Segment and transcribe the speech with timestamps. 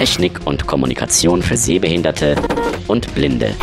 [0.00, 2.34] Technik und Kommunikation für Sehbehinderte
[2.88, 3.54] und Blinde.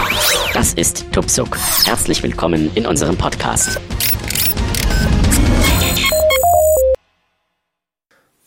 [0.54, 1.58] Das ist Tupsuk.
[1.84, 3.80] Herzlich willkommen in unserem Podcast.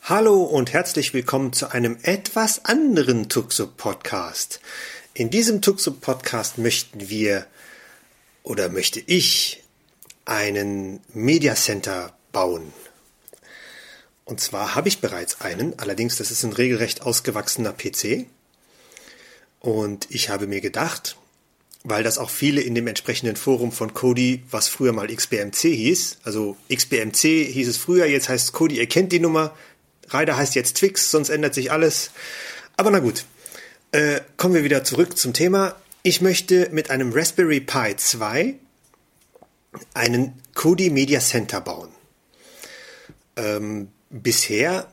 [0.04, 4.60] Hallo und herzlich willkommen zu einem etwas anderen Tuxub Podcast.
[5.12, 7.44] In diesem Tuxub Podcast möchten wir
[8.44, 9.64] oder möchte ich
[10.26, 12.72] einen Media Center bauen.
[14.30, 18.26] Und zwar habe ich bereits einen, allerdings das ist ein regelrecht ausgewachsener PC.
[19.58, 21.16] Und ich habe mir gedacht,
[21.82, 26.18] weil das auch viele in dem entsprechenden Forum von Kodi, was früher mal XBMC hieß,
[26.22, 29.56] also XBMC hieß es früher, jetzt heißt Kodi, ihr kennt die Nummer,
[30.12, 32.12] Rider heißt jetzt Twix, sonst ändert sich alles.
[32.76, 33.24] Aber na gut,
[33.90, 35.74] äh, kommen wir wieder zurück zum Thema.
[36.04, 38.54] Ich möchte mit einem Raspberry Pi 2
[39.92, 41.88] einen Kodi Media Center bauen.
[43.34, 44.88] Ähm, bisher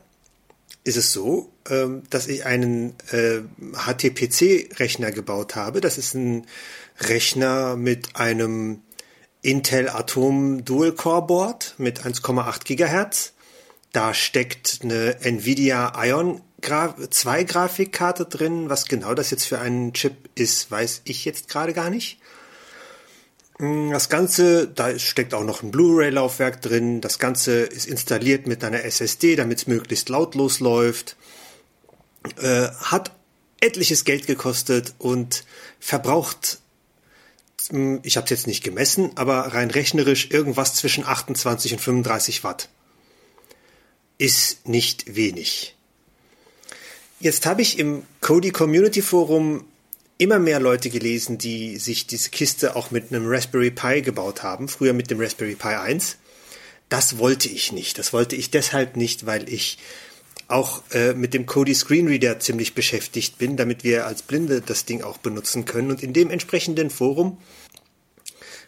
[0.84, 3.40] ist es so, ähm, dass ich einen äh,
[3.74, 5.80] HTPC-Rechner gebaut habe.
[5.80, 6.46] Das ist ein
[7.00, 8.80] Rechner mit einem
[9.42, 13.34] Intel Atom Dual Core Board mit 1,8 Gigahertz.
[13.92, 18.68] Da steckt eine Nvidia Ion 2 Grafikkarte drin.
[18.68, 22.18] Was genau das jetzt für ein Chip ist, weiß ich jetzt gerade gar nicht.
[23.58, 27.00] Mm, das Ganze, da steckt auch noch ein Blu-ray-Laufwerk drin.
[27.00, 31.16] Das Ganze ist installiert mit einer SSD, damit es möglichst lautlos läuft.
[32.40, 33.12] Äh, hat
[33.60, 35.44] etliches Geld gekostet und
[35.80, 36.60] verbraucht,
[37.70, 42.44] mm, ich habe es jetzt nicht gemessen, aber rein rechnerisch irgendwas zwischen 28 und 35
[42.44, 42.68] Watt.
[44.18, 45.76] Ist nicht wenig.
[47.20, 49.64] Jetzt habe ich im Kodi Community Forum
[50.18, 54.68] immer mehr Leute gelesen, die sich diese Kiste auch mit einem Raspberry Pi gebaut haben,
[54.68, 56.16] früher mit dem Raspberry Pi 1.
[56.88, 57.98] Das wollte ich nicht.
[57.98, 59.78] Das wollte ich deshalb nicht, weil ich
[60.48, 65.02] auch äh, mit dem Kodi Screenreader ziemlich beschäftigt bin, damit wir als Blinde das Ding
[65.02, 65.90] auch benutzen können.
[65.90, 67.38] Und in dem entsprechenden Forum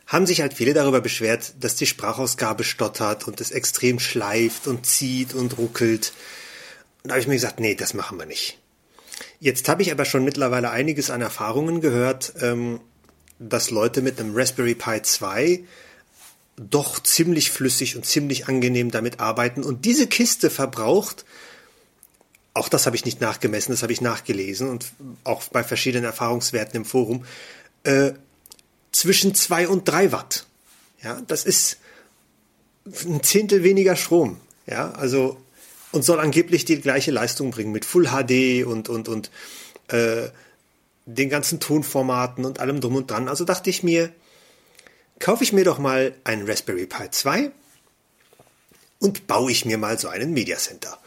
[0.07, 4.85] haben sich halt viele darüber beschwert, dass die Sprachausgabe stottert und es extrem schleift und
[4.85, 6.13] zieht und ruckelt.
[7.03, 8.59] Und da habe ich mir gesagt, nee, das machen wir nicht.
[9.41, 12.81] Jetzt habe ich aber schon mittlerweile einiges an Erfahrungen gehört, ähm,
[13.39, 15.65] dass Leute mit einem Raspberry Pi 2
[16.57, 19.65] doch ziemlich flüssig und ziemlich angenehm damit arbeiten.
[19.65, 21.25] Und diese Kiste verbraucht,
[22.53, 24.93] auch das habe ich nicht nachgemessen, das habe ich nachgelesen und
[25.25, 27.25] auch bei verschiedenen Erfahrungswerten im Forum,
[27.85, 28.13] äh,
[28.93, 30.47] zwischen zwei und drei Watt.
[31.03, 31.79] Ja, das ist
[33.07, 34.39] ein Zehntel weniger Strom.
[34.67, 35.41] Ja, also
[35.93, 39.31] und soll angeblich die gleiche Leistung bringen mit Full HD und, und, und
[39.89, 40.29] äh,
[41.07, 43.29] den ganzen Tonformaten und allem drum und dran.
[43.29, 44.13] Also dachte ich mir,
[45.19, 47.51] kaufe ich mir doch mal einen Raspberry Pi 2
[49.01, 50.99] und baue ich mir mal so einen Media Center.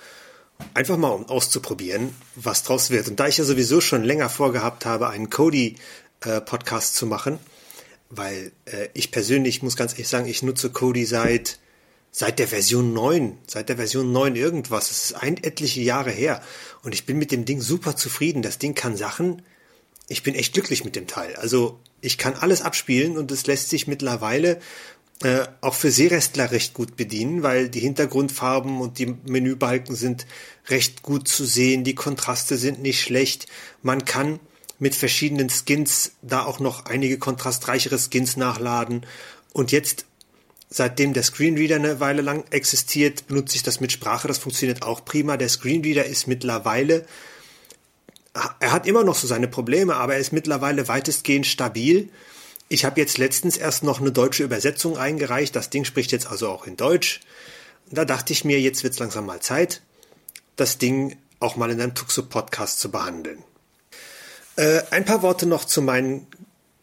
[0.74, 3.08] Einfach mal, um auszuprobieren, was draus wird.
[3.08, 7.40] Und da ich ja sowieso schon länger vorgehabt habe, einen Kodi-Podcast äh, zu machen,
[8.10, 11.60] weil äh, ich persönlich muss ganz ehrlich sagen, ich nutze Kodi seit
[12.16, 14.88] seit der Version 9, seit der Version 9 irgendwas.
[14.88, 16.42] Das ist ein etliche Jahre her.
[16.84, 18.44] Und ich bin mit dem Ding super zufrieden.
[18.44, 19.42] Das Ding kann Sachen.
[20.08, 21.36] Ich bin echt glücklich mit dem Teil.
[21.38, 24.60] Also ich kann alles abspielen und es lässt sich mittlerweile
[25.24, 30.28] äh, auch für Seerestler recht gut bedienen, weil die Hintergrundfarben und die Menübalken sind
[30.68, 31.84] recht gut zu sehen.
[31.84, 33.48] Die Kontraste sind nicht schlecht.
[33.82, 34.40] Man kann
[34.78, 39.04] mit verschiedenen Skins da auch noch einige kontrastreichere Skins nachladen.
[39.52, 40.06] Und jetzt
[40.76, 44.28] Seitdem der Screenreader eine Weile lang existiert, benutze ich das mit Sprache.
[44.28, 45.38] Das funktioniert auch prima.
[45.38, 47.06] Der Screenreader ist mittlerweile,
[48.60, 52.10] er hat immer noch so seine Probleme, aber er ist mittlerweile weitestgehend stabil.
[52.70, 55.56] Ich habe jetzt letztens erst noch eine deutsche Übersetzung eingereicht.
[55.56, 57.20] Das Ding spricht jetzt also auch in Deutsch.
[57.92, 59.84] da dachte ich mir, jetzt wird es langsam mal Zeit,
[60.56, 63.44] das Ding auch mal in einem Tuxo-Podcast zu behandeln.
[64.56, 66.26] Äh, ein paar Worte noch zu meinen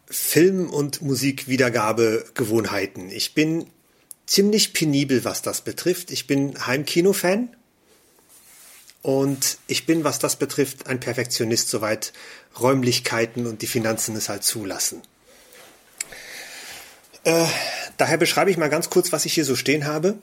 [0.09, 3.09] Film- und Musikwiedergabegewohnheiten.
[3.09, 3.65] Ich bin
[4.31, 6.09] ziemlich penibel, was das betrifft.
[6.09, 7.53] Ich bin Heimkino-Fan
[9.01, 12.13] und ich bin, was das betrifft, ein Perfektionist, soweit
[12.57, 15.01] Räumlichkeiten und die Finanzen es halt zulassen.
[17.25, 17.45] Äh,
[17.97, 20.17] daher beschreibe ich mal ganz kurz, was ich hier so stehen habe.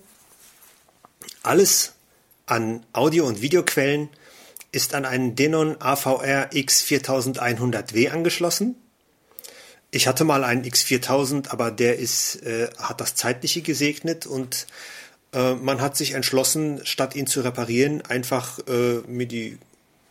[1.42, 1.92] Alles
[2.46, 4.08] an Audio- und Videoquellen
[4.72, 8.74] ist an einen Denon AVR X4100W angeschlossen.
[9.90, 14.66] Ich hatte mal einen X4000, aber der ist, äh, hat das Zeitliche gesegnet und
[15.32, 19.58] äh, man hat sich entschlossen, statt ihn zu reparieren, einfach äh, mir die,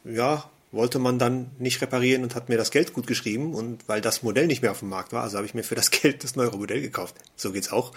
[0.04, 4.02] ja, wollte man dann nicht reparieren und hat mir das Geld gut geschrieben und weil
[4.02, 6.24] das Modell nicht mehr auf dem Markt war, also habe ich mir für das Geld
[6.24, 7.16] das neue Modell gekauft.
[7.36, 7.94] So geht's auch.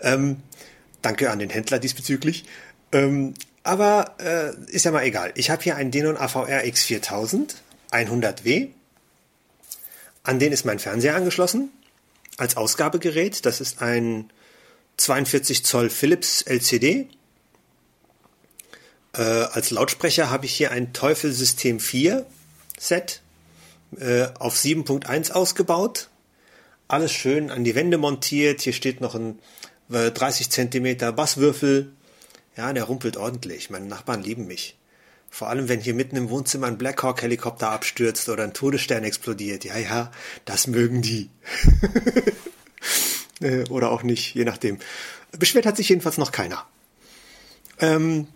[0.00, 0.42] Ähm,
[1.02, 2.44] danke an den Händler diesbezüglich.
[2.92, 3.34] Ähm,
[3.64, 5.32] Aber äh, ist ja mal egal.
[5.34, 7.54] Ich habe hier einen Denon AVR X4000
[7.90, 8.68] 100W.
[10.28, 11.70] An den ist mein Fernseher angeschlossen
[12.36, 13.46] als Ausgabegerät.
[13.46, 14.30] Das ist ein
[14.98, 17.08] 42 Zoll Philips LCD.
[19.14, 22.26] Äh, als Lautsprecher habe ich hier ein Teufel System 4
[22.78, 23.22] Set
[23.98, 26.10] äh, auf 7.1 ausgebaut.
[26.88, 28.60] Alles schön an die Wände montiert.
[28.60, 29.38] Hier steht noch ein
[29.90, 31.90] äh, 30 Zentimeter Basswürfel.
[32.54, 33.70] Ja, der rumpelt ordentlich.
[33.70, 34.77] Meine Nachbarn lieben mich.
[35.30, 39.64] Vor allem, wenn hier mitten im Wohnzimmer ein Blackhawk-Helikopter abstürzt oder ein Todesstern explodiert.
[39.64, 40.10] Ja, ja,
[40.44, 41.30] das mögen die.
[43.40, 44.78] Äh, oder auch nicht, je nachdem.
[45.38, 46.66] Beschwert hat sich jedenfalls noch keiner.
[47.78, 48.26] Ähm,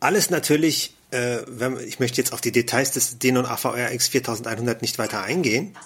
[0.00, 4.98] alles natürlich, äh, wenn, ich möchte jetzt auf die Details des Denon AVR X4100 nicht
[4.98, 5.76] weiter eingehen.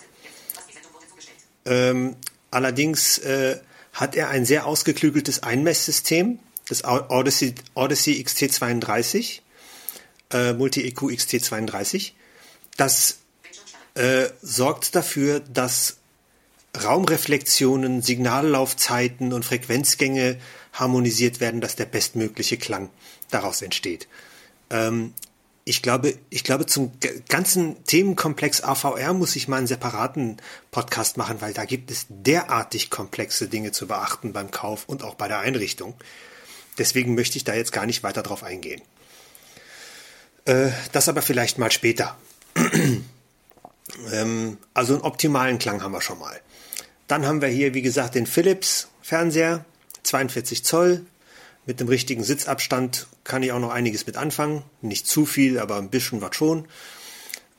[1.65, 2.17] Ähm,
[2.51, 3.59] allerdings äh,
[3.93, 6.39] hat er ein sehr ausgeklügeltes Einmesssystem,
[6.69, 9.41] das Odyssey, Odyssey XT32,
[10.33, 12.13] äh, Multi-EQ XT32.
[12.77, 13.19] Das
[13.95, 15.97] äh, sorgt dafür, dass
[16.83, 20.39] Raumreflexionen, Signallaufzeiten und Frequenzgänge
[20.73, 22.91] harmonisiert werden, dass der bestmögliche Klang
[23.31, 24.07] daraus entsteht.
[24.71, 25.15] Ähm,
[25.65, 26.93] ich glaube, ich glaube, zum
[27.29, 30.39] ganzen Themenkomplex AVR muss ich mal einen separaten
[30.71, 35.15] Podcast machen, weil da gibt es derartig komplexe Dinge zu beachten beim Kauf und auch
[35.15, 35.95] bei der Einrichtung.
[36.79, 38.81] Deswegen möchte ich da jetzt gar nicht weiter drauf eingehen.
[40.49, 42.17] Äh, das aber vielleicht mal später.
[44.13, 46.41] ähm, also einen optimalen Klang haben wir schon mal.
[47.07, 49.67] Dann haben wir hier, wie gesagt, den Philips Fernseher,
[50.05, 51.05] 42 Zoll.
[51.67, 54.63] Mit dem richtigen Sitzabstand kann ich auch noch einiges mit anfangen.
[54.81, 56.67] Nicht zu viel, aber ein bisschen was schon.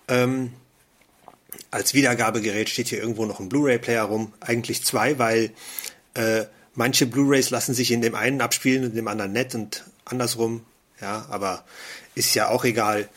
[0.08, 0.54] Ähm,
[1.70, 4.34] als Wiedergabegerät steht hier irgendwo noch ein Blu-ray-Player rum.
[4.40, 5.52] Eigentlich zwei, weil
[6.16, 9.84] äh, manche Blu-rays lassen sich in dem einen abspielen und in dem anderen nett und
[10.06, 10.66] andersrum.
[11.02, 11.64] Ja, aber
[12.20, 13.10] ist ja auch egal.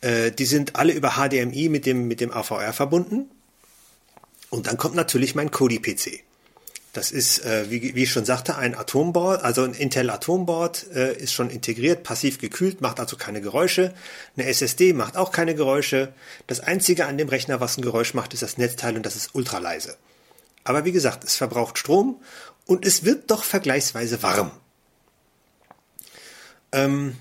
[0.00, 3.30] Äh, die sind alle über HDMI mit dem, mit dem AVR verbunden.
[4.48, 6.22] Und dann kommt natürlich mein Kodi-PC.
[6.92, 11.16] Das ist, äh, wie, wie ich schon sagte, ein Atomboard, also ein Intel Atomboard äh,
[11.16, 13.92] ist schon integriert, passiv gekühlt, macht also keine Geräusche.
[14.36, 16.14] Eine SSD macht auch keine Geräusche.
[16.46, 19.34] Das Einzige an dem Rechner, was ein Geräusch macht, ist das Netzteil und das ist
[19.34, 19.96] ultra leise.
[20.62, 22.22] Aber wie gesagt, es verbraucht Strom
[22.64, 24.52] und es wird doch vergleichsweise warm.
[26.70, 27.16] Ähm,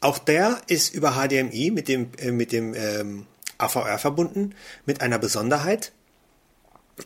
[0.00, 3.26] auch der ist über HDMI mit dem, äh, mit dem ähm,
[3.58, 4.54] AVR verbunden,
[4.86, 5.92] mit einer Besonderheit.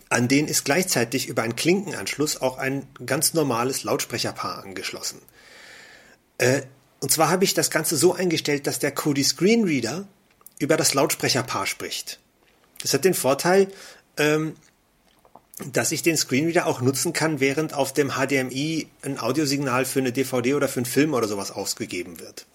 [0.09, 5.21] An den ist gleichzeitig über einen Klinkenanschluss auch ein ganz normales Lautsprecherpaar angeschlossen.
[6.39, 6.63] Äh,
[7.01, 10.07] und zwar habe ich das Ganze so eingestellt, dass der Kodi Screenreader
[10.59, 12.21] über das Lautsprecherpaar spricht.
[12.81, 13.69] Das hat den Vorteil,
[14.17, 14.55] ähm,
[15.73, 20.13] dass ich den Screenreader auch nutzen kann, während auf dem HDMI ein Audiosignal für eine
[20.13, 22.47] DVD oder für einen Film oder sowas ausgegeben wird.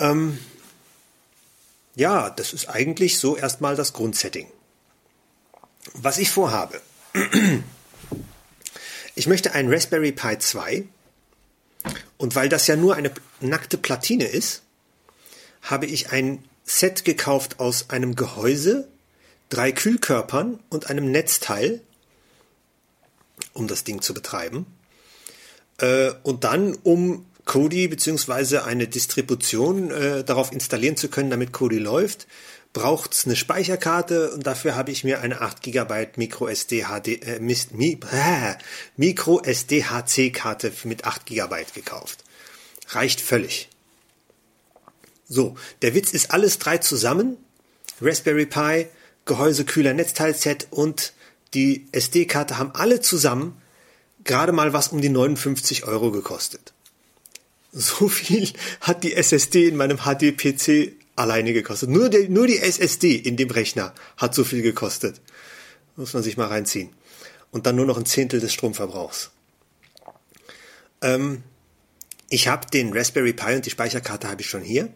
[0.00, 0.38] Ähm,
[1.94, 4.48] ja, das ist eigentlich so erstmal das Grundsetting
[5.94, 6.80] was ich vorhabe.
[9.16, 10.84] Ich möchte einen Raspberry Pi 2
[12.16, 14.62] und weil das ja nur eine nackte Platine ist,
[15.60, 18.88] habe ich ein Set gekauft aus einem Gehäuse,
[19.50, 21.82] drei Kühlkörpern und einem Netzteil,
[23.52, 24.64] um das Ding zu betreiben.
[25.78, 28.58] Äh, und dann, um Kodi bzw.
[28.58, 32.28] eine Distribution äh, darauf installieren zu können, damit Kodi läuft,
[32.72, 37.08] braucht es eine Speicherkarte und dafür habe ich mir eine 8 GB Micro SD HD
[37.26, 38.54] äh, Mi, äh,
[38.96, 42.22] Micro SD HC Karte mit 8 GB gekauft.
[42.90, 43.68] Reicht völlig.
[45.28, 47.36] So, der Witz ist alles drei zusammen.
[48.00, 48.86] Raspberry Pi,
[49.24, 51.14] Gehäuse, Kühler, Netzteilset und
[51.54, 53.60] die SD-Karte haben alle zusammen
[54.22, 56.74] gerade mal was um die 59 Euro gekostet.
[57.72, 58.50] So viel
[58.80, 61.88] hat die SSD in meinem HD-PC alleine gekostet.
[61.88, 65.20] Nur, die, nur die SSD in dem Rechner hat so viel gekostet.
[65.96, 66.90] Muss man sich mal reinziehen.
[67.50, 69.30] Und dann nur noch ein Zehntel des Stromverbrauchs.
[71.02, 71.42] Ähm,
[72.28, 74.88] ich habe den Raspberry Pi und die Speicherkarte habe ich schon hier.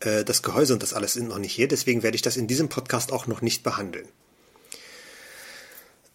[0.00, 2.46] Äh, das Gehäuse und das alles sind noch nicht hier, deswegen werde ich das in
[2.46, 4.08] diesem Podcast auch noch nicht behandeln.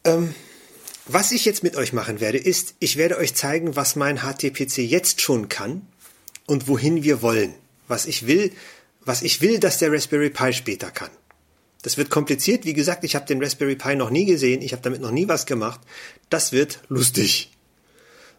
[0.04, 0.36] Ähm,
[1.08, 4.80] was ich jetzt mit euch machen werde, ist, ich werde euch zeigen, was mein HTPC
[4.80, 5.86] jetzt schon kann
[6.48, 7.54] und wohin wir wollen.
[7.88, 8.52] Was ich will,
[9.02, 11.12] was ich will, dass der Raspberry Pi später kann.
[11.84, 12.66] Das wird kompliziert.
[12.66, 14.64] Wie gesagt, ich habe den Raspberry Pi noch nie gesehen.
[14.64, 15.80] Ich habe damit noch nie was gemacht.
[16.32, 17.52] Das wird lustig.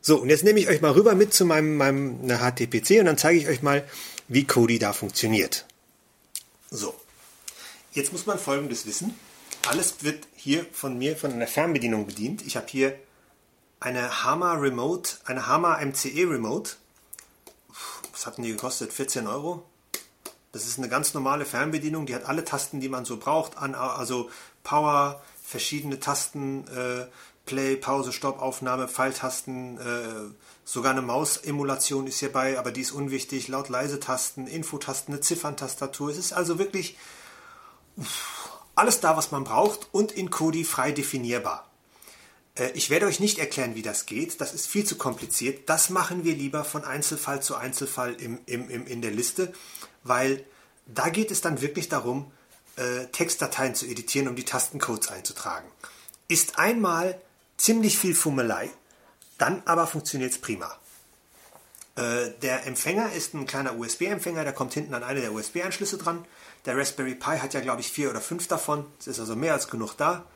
[0.01, 3.19] So, und jetzt nehme ich euch mal rüber mit zu meinem, meinem HTPC und dann
[3.19, 3.85] zeige ich euch mal,
[4.27, 5.67] wie Kodi da funktioniert.
[6.71, 6.95] So,
[7.93, 9.15] jetzt muss man Folgendes wissen.
[9.69, 12.47] Alles wird hier von mir von einer Fernbedienung bedient.
[12.47, 12.99] Ich habe hier
[13.81, 16.77] eine Hammer Remote, eine Hammer MCE Remote
[18.17, 18.93] was hatten die gekostet?
[18.93, 19.63] 14 Euro?
[20.53, 24.31] Das ist eine ganz normale Fernbedienung, die hat alle Tasten, die man so braucht, also
[24.65, 27.07] Power, verschiedene Tasten, äh,
[27.45, 33.49] Play, Pause, Stopp, Aufnahme, Pfeiltasten, äh, sogar eine Mausemulation ist hierbei, aber die ist unwichtig,
[33.49, 36.11] laut leise Tasten, Infotasten, eine Zifferntastatur.
[36.11, 36.97] Es ist also wirklich
[38.77, 41.69] alles da, was man braucht und in Kodi frei definierbar.
[42.55, 44.41] Äh, ich werde euch nicht erklären, wie das geht.
[44.41, 45.69] Das ist viel zu kompliziert.
[45.69, 49.53] Das machen wir lieber von Einzelfall zu Einzelfall im, im, im, in der Liste,
[50.05, 50.45] weil
[50.87, 52.31] da geht es dann wirklich darum,
[52.77, 55.67] äh, Textdateien zu editieren, um die Tastencodes einzutragen.
[56.29, 57.21] Ist einmal
[57.57, 58.71] ziemlich viel Fummelei,
[59.39, 60.77] dann aber funktioniert es prima.
[61.97, 66.25] Äh, der Empfänger ist ein kleiner USB-Empfänger, der kommt hinten an eine der USB-Anschlüsse dran.
[66.67, 68.85] Der Raspberry Pi hat ja, glaube ich, vier oder fünf davon.
[68.99, 70.27] Es ist also mehr als genug da.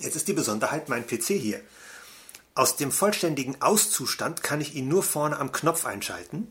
[0.00, 1.60] Jetzt ist die Besonderheit mein PC hier.
[2.54, 6.50] Aus dem vollständigen Auszustand kann ich ihn nur vorne am Knopf einschalten.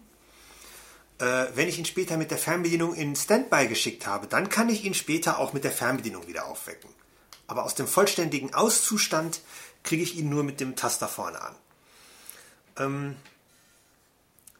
[1.19, 4.85] Äh, wenn ich ihn später mit der Fernbedienung in Standby geschickt habe, dann kann ich
[4.85, 6.89] ihn später auch mit der Fernbedienung wieder aufwecken.
[7.47, 9.41] Aber aus dem vollständigen Auszustand
[9.83, 11.55] kriege ich ihn nur mit dem Taster vorne an.
[12.77, 13.15] Ähm,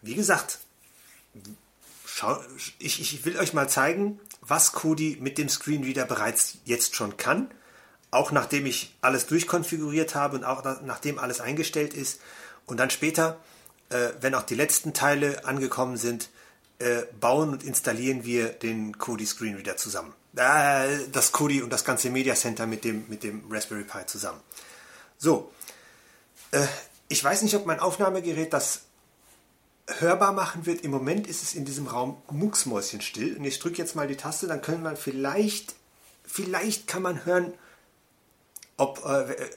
[0.01, 0.59] wie gesagt,
[2.19, 2.37] schau,
[2.79, 7.49] ich, ich will euch mal zeigen, was Kodi mit dem Screenreader bereits jetzt schon kann.
[8.11, 12.19] Auch nachdem ich alles durchkonfiguriert habe und auch nachdem alles eingestellt ist.
[12.65, 13.39] Und dann später,
[13.89, 16.29] äh, wenn auch die letzten Teile angekommen sind,
[16.79, 20.13] äh, bauen und installieren wir den Kodi Screenreader zusammen.
[20.35, 24.39] Äh, das Kodi und das ganze Media Center mit dem, mit dem Raspberry Pi zusammen.
[25.17, 25.51] So,
[26.51, 26.65] äh,
[27.07, 28.81] ich weiß nicht, ob mein Aufnahmegerät das
[29.99, 30.83] hörbar machen wird.
[30.83, 33.37] Im Moment ist es in diesem Raum mucksmäuschenstill.
[33.37, 35.75] Und ich drücke jetzt mal die Taste, dann können man vielleicht,
[36.23, 37.53] vielleicht kann man hören,
[38.77, 39.49] ob, äh, äh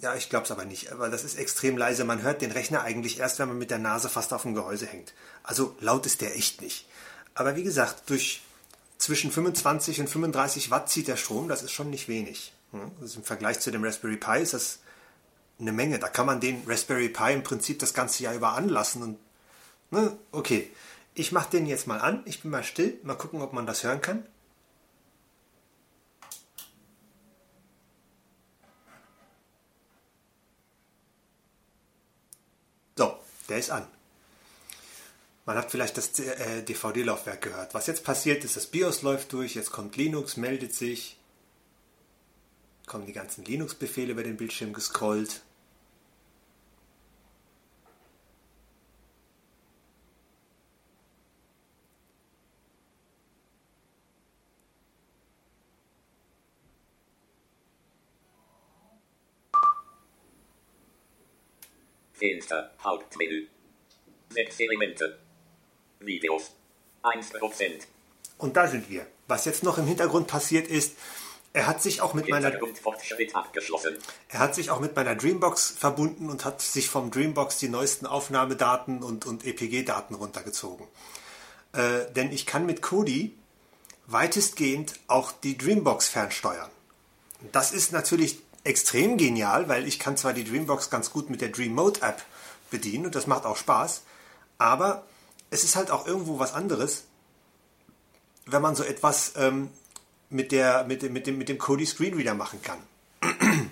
[0.00, 2.04] ja, ich glaube es aber nicht, weil das ist extrem leise.
[2.04, 4.86] Man hört den Rechner eigentlich erst, wenn man mit der Nase fast auf dem Gehäuse
[4.86, 5.12] hängt.
[5.42, 6.86] Also laut ist der echt nicht.
[7.34, 8.40] Aber wie gesagt, durch
[8.96, 12.54] zwischen 25 und 35 Watt zieht der Strom, das ist schon nicht wenig.
[13.00, 14.78] Also Im Vergleich zu dem Raspberry Pi ist das
[15.58, 15.98] eine Menge.
[15.98, 19.02] Da kann man den Raspberry Pi im Prinzip das ganze Jahr über anlassen.
[19.02, 19.18] Und,
[19.90, 20.16] ne?
[20.32, 20.70] Okay,
[21.14, 22.22] ich mache den jetzt mal an.
[22.24, 22.98] Ich bin mal still.
[23.02, 24.24] Mal gucken, ob man das hören kann.
[32.96, 33.18] So,
[33.48, 33.86] der ist an.
[35.46, 37.74] Man hat vielleicht das äh, DVD-Laufwerk gehört.
[37.74, 41.16] Was jetzt passiert ist, das BIOS läuft durch, jetzt kommt Linux, meldet sich,
[42.86, 45.42] kommen die ganzen Linux-Befehle über den Bildschirm gescrollt.
[62.20, 63.48] Fenster, Hauptmenü.
[64.28, 65.18] Sechs Elemente.
[65.98, 66.52] Videos.
[67.02, 67.86] 1%.
[68.38, 69.06] Und da sind wir.
[69.26, 70.96] Was jetzt noch im Hintergrund passiert ist,
[71.52, 72.52] er hat sich auch mit meiner
[74.28, 78.06] Er hat sich auch mit meiner Dreambox verbunden und hat sich vom Dreambox die neuesten
[78.06, 80.86] Aufnahmedaten und, und EPG-Daten runtergezogen.
[81.72, 83.36] Äh, denn ich kann mit Kodi
[84.06, 86.70] weitestgehend auch die Dreambox fernsteuern.
[87.52, 91.48] Das ist natürlich extrem genial, weil ich kann zwar die Dreambox ganz gut mit der
[91.48, 92.22] Dream Mode App
[92.70, 94.02] bedienen und das macht auch Spaß,
[94.58, 95.04] aber
[95.50, 97.04] es ist halt auch irgendwo was anderes,
[98.46, 99.70] wenn man so etwas ähm,
[100.28, 102.78] mit, der, mit, dem, mit, dem, mit dem Kodi Screenreader machen kann.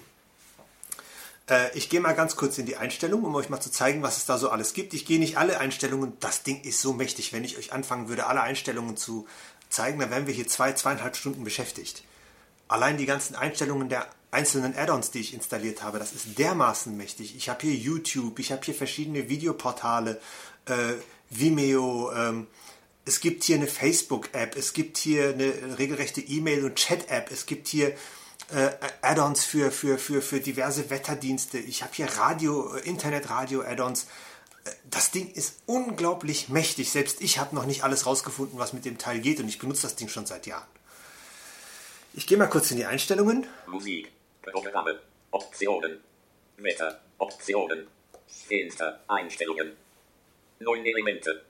[1.49, 4.17] äh, ich gehe mal ganz kurz in die Einstellungen, um euch mal zu zeigen, was
[4.17, 4.95] es da so alles gibt.
[4.95, 7.33] Ich gehe nicht alle Einstellungen, das Ding ist so mächtig.
[7.33, 9.27] Wenn ich euch anfangen würde, alle Einstellungen zu
[9.69, 12.03] zeigen, dann wären wir hier zwei, zweieinhalb Stunden beschäftigt.
[12.67, 17.37] Allein die ganzen Einstellungen der einzelnen Add-ons, die ich installiert habe, das ist dermaßen mächtig.
[17.37, 20.21] Ich habe hier YouTube, ich habe hier verschiedene Videoportale,
[20.67, 20.95] äh,
[21.31, 22.47] Vimeo, ähm,
[23.05, 27.69] es gibt hier eine Facebook-App, es gibt hier eine regelrechte E-Mail- und Chat-App, es gibt
[27.69, 27.95] hier
[28.51, 28.71] äh,
[29.01, 34.07] Add-ons für, für, für, für diverse Wetterdienste, ich habe hier Radio, äh, Internet-Radio-Add-ons.
[34.65, 36.91] Äh, das Ding ist unglaublich mächtig.
[36.91, 39.83] Selbst ich habe noch nicht alles rausgefunden, was mit dem Teil geht und ich benutze
[39.83, 40.67] das Ding schon seit Jahren.
[42.13, 43.47] Ich gehe mal kurz in die Einstellungen.
[43.67, 44.11] Musik.
[44.43, 46.01] Programme, Optionen,
[46.57, 47.87] Wetter, Optionen,
[48.27, 49.77] Fenster, Einstellungen,
[50.61, 51.45] neun Elemente,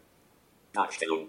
[0.72, 1.28] Darstellung.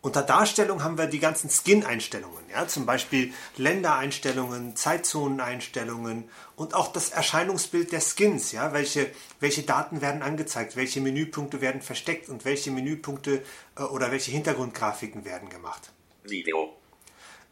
[0.00, 7.10] Unter Darstellung haben wir die ganzen Skin-Einstellungen, ja, zum Beispiel Ländereinstellungen, Zeitzoneneinstellungen und auch das
[7.10, 12.70] Erscheinungsbild der Skins, ja, welche, welche Daten werden angezeigt, welche Menüpunkte werden versteckt und welche
[12.70, 13.42] Menüpunkte
[13.76, 15.90] äh, oder welche Hintergrundgrafiken werden gemacht.
[16.22, 16.76] Video,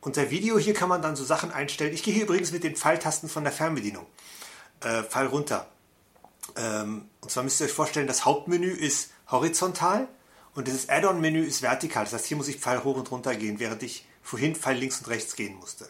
[0.06, 1.92] unter Video hier kann man dann so Sachen einstellen.
[1.92, 4.06] Ich gehe hier übrigens mit den Pfeiltasten von der Fernbedienung.
[4.80, 5.66] Äh, Pfeil runter.
[6.54, 10.06] Ähm, und zwar müsst ihr euch vorstellen, das Hauptmenü ist horizontal
[10.54, 12.04] und dieses Add-on-Menü ist vertikal.
[12.04, 14.98] Das heißt, hier muss ich Pfeil hoch und runter gehen, während ich vorhin Pfeil links
[14.98, 15.88] und rechts gehen musste.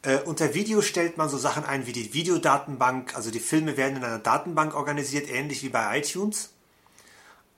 [0.00, 3.14] Äh, unter Video stellt man so Sachen ein wie die Videodatenbank.
[3.14, 6.48] Also die Filme werden in einer Datenbank organisiert, ähnlich wie bei iTunes.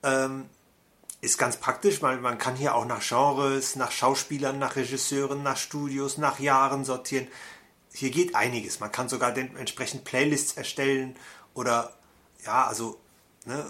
[0.03, 0.49] Ähm,
[1.21, 5.57] ist ganz praktisch, weil man kann hier auch nach Genres, nach Schauspielern, nach Regisseuren, nach
[5.57, 7.27] Studios, nach Jahren sortieren.
[7.93, 8.79] Hier geht einiges.
[8.79, 11.15] Man kann sogar entsprechend Playlists erstellen
[11.53, 11.93] oder
[12.43, 12.99] ja, also
[13.45, 13.63] ne,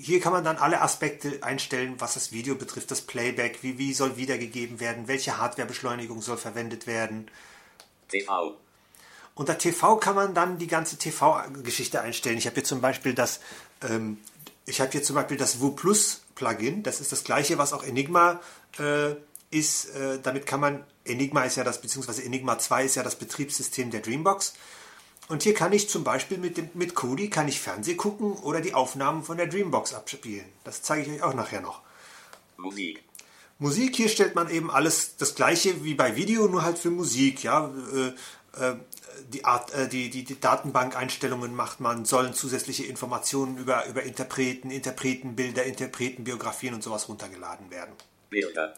[0.00, 3.94] hier kann man dann alle Aspekte einstellen, was das Video betrifft, das Playback, wie, wie
[3.94, 7.28] soll wiedergegeben werden, welche Hardwarebeschleunigung soll verwendet werden.
[8.08, 8.56] TV.
[9.34, 12.36] Unter TV kann man dann die ganze TV-Geschichte einstellen.
[12.38, 13.40] Ich habe hier zum Beispiel das,
[13.82, 14.18] ähm,
[14.72, 16.82] ich habe hier zum Beispiel das Wu Plus Plugin.
[16.82, 18.40] Das ist das gleiche, was auch Enigma
[18.78, 19.16] äh,
[19.50, 19.94] ist.
[19.94, 23.90] Äh, damit kann man, Enigma ist ja das, beziehungsweise Enigma 2 ist ja das Betriebssystem
[23.90, 24.54] der Dreambox.
[25.28, 28.62] Und hier kann ich zum Beispiel mit, dem, mit Kodi kann ich Fernseh gucken oder
[28.62, 30.46] die Aufnahmen von der Dreambox abspielen.
[30.64, 31.82] Das zeige ich euch auch nachher noch.
[32.56, 33.04] Musik.
[33.58, 37.42] Musik, hier stellt man eben alles das gleiche wie bei Video, nur halt für Musik.
[37.42, 38.06] Ja, äh,
[38.58, 38.76] äh,
[39.28, 44.70] die, Art, äh, die, die, die Datenbankeinstellungen macht man, sollen zusätzliche Informationen über, über Interpreten,
[44.70, 47.94] Interpretenbilder, Interpretenbiografien und sowas runtergeladen werden.
[48.30, 48.74] Bilder.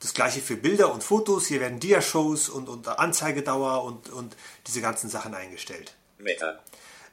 [0.00, 1.46] Das gleiche für Bilder und Fotos.
[1.46, 5.94] Hier werden Dia-Shows und, und Anzeigedauer und, und diese ganzen Sachen eingestellt.
[6.18, 6.60] Wetter.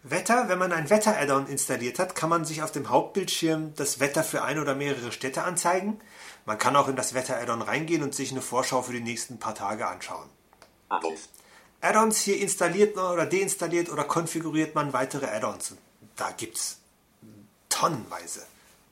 [0.03, 4.23] Wetter, wenn man ein Wetter-Add-on installiert hat, kann man sich auf dem Hauptbildschirm das Wetter
[4.23, 6.01] für ein oder mehrere Städte anzeigen.
[6.45, 9.53] Man kann auch in das Wetter-Add-on reingehen und sich eine Vorschau für die nächsten paar
[9.53, 10.27] Tage anschauen.
[10.89, 11.29] Addons.
[11.81, 15.75] Add-ons hier installiert man oder deinstalliert oder konfiguriert man weitere Add-ons.
[16.15, 16.77] Da gibt es
[17.69, 18.45] tonnenweise.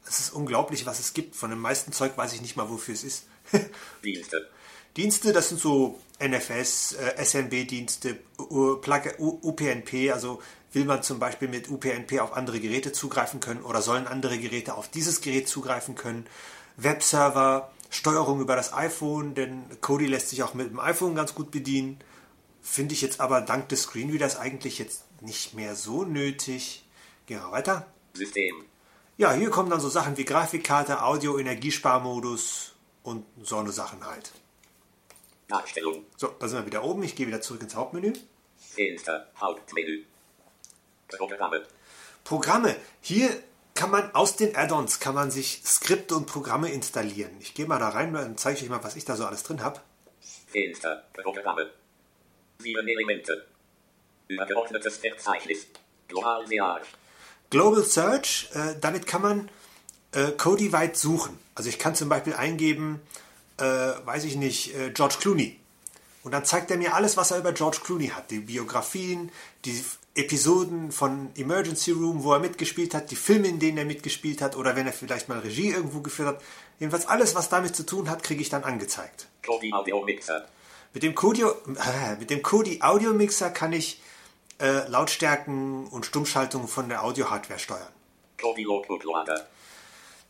[0.07, 1.35] Es ist unglaublich, was es gibt.
[1.35, 3.25] Von dem meisten Zeug weiß ich nicht mal, wofür es ist.
[4.03, 4.49] Dienste.
[4.97, 10.41] Dienste, das sind so NFS, äh, SMB-Dienste, UPnP, also
[10.73, 14.75] will man zum Beispiel mit UPnP auf andere Geräte zugreifen können oder sollen andere Geräte
[14.75, 16.25] auf dieses Gerät zugreifen können.
[16.77, 21.51] Webserver, Steuerung über das iPhone, denn Kodi lässt sich auch mit dem iPhone ganz gut
[21.51, 21.99] bedienen.
[22.61, 26.85] Finde ich jetzt aber dank des Screenreaders eigentlich jetzt nicht mehr so nötig.
[27.25, 27.87] Gehen wir weiter.
[28.13, 28.65] System.
[29.17, 34.31] Ja, hier kommen dann so Sachen wie Grafikkarte, Audio, Energiesparmodus und so eine Sachen halt.
[35.47, 36.05] Darstellung.
[36.15, 37.03] So, da sind wir wieder oben.
[37.03, 38.13] Ich gehe wieder zurück ins Hauptmenü.
[38.55, 39.27] Fenster.
[39.39, 40.03] Hauptmenü.
[41.09, 41.65] Programme.
[42.23, 42.75] Programme.
[43.01, 43.29] Hier
[43.73, 47.31] kann man aus den Add-ons kann man sich Skripte und Programme installieren.
[47.39, 49.43] Ich gehe mal da rein, dann zeige ich euch mal, was ich da so alles
[49.43, 49.81] drin habe.
[50.47, 51.03] Fenster.
[51.13, 51.71] Programme.
[52.61, 53.45] Sieben Elemente.
[54.27, 55.67] Übergeordnetes Verzeichnis.
[56.09, 56.87] Global Search.
[57.49, 59.49] Global Search, äh, damit kann man
[60.11, 61.39] äh, Codyweit suchen.
[61.55, 62.99] Also ich kann zum Beispiel eingeben,
[63.57, 65.57] äh, weiß ich nicht, äh, George Clooney.
[66.23, 68.29] Und dann zeigt er mir alles, was er über George Clooney hat.
[68.29, 69.31] Die Biografien,
[69.63, 69.81] die
[70.15, 74.57] Episoden von Emergency Room, wo er mitgespielt hat, die Filme, in denen er mitgespielt hat
[74.57, 76.41] oder wenn er vielleicht mal Regie irgendwo geführt hat.
[76.77, 79.27] Jedenfalls alles, was damit zu tun hat, kriege ich dann angezeigt.
[79.45, 80.45] Kodi Audio Mixer.
[80.93, 84.01] Mit dem Kodi, äh, mit dem Kodi Audio Mixer kann ich
[84.59, 87.93] äh, Lautstärken und Stummschaltungen von der Audio-Hardware steuern.
[88.41, 89.47] Kodi Log Uploader.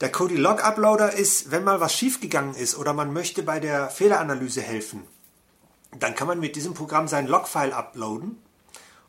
[0.02, 3.90] Der Kodi Log Uploader ist, wenn mal was schiefgegangen ist oder man möchte bei der
[3.90, 5.08] Fehleranalyse helfen,
[5.98, 8.42] dann kann man mit diesem Programm sein Logfile uploaden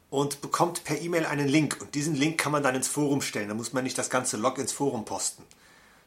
[0.09, 1.79] und bekommt per E-Mail einen Link.
[1.81, 3.49] Und diesen Link kann man dann ins Forum stellen.
[3.49, 5.45] Da muss man nicht das ganze Log ins Forum posten.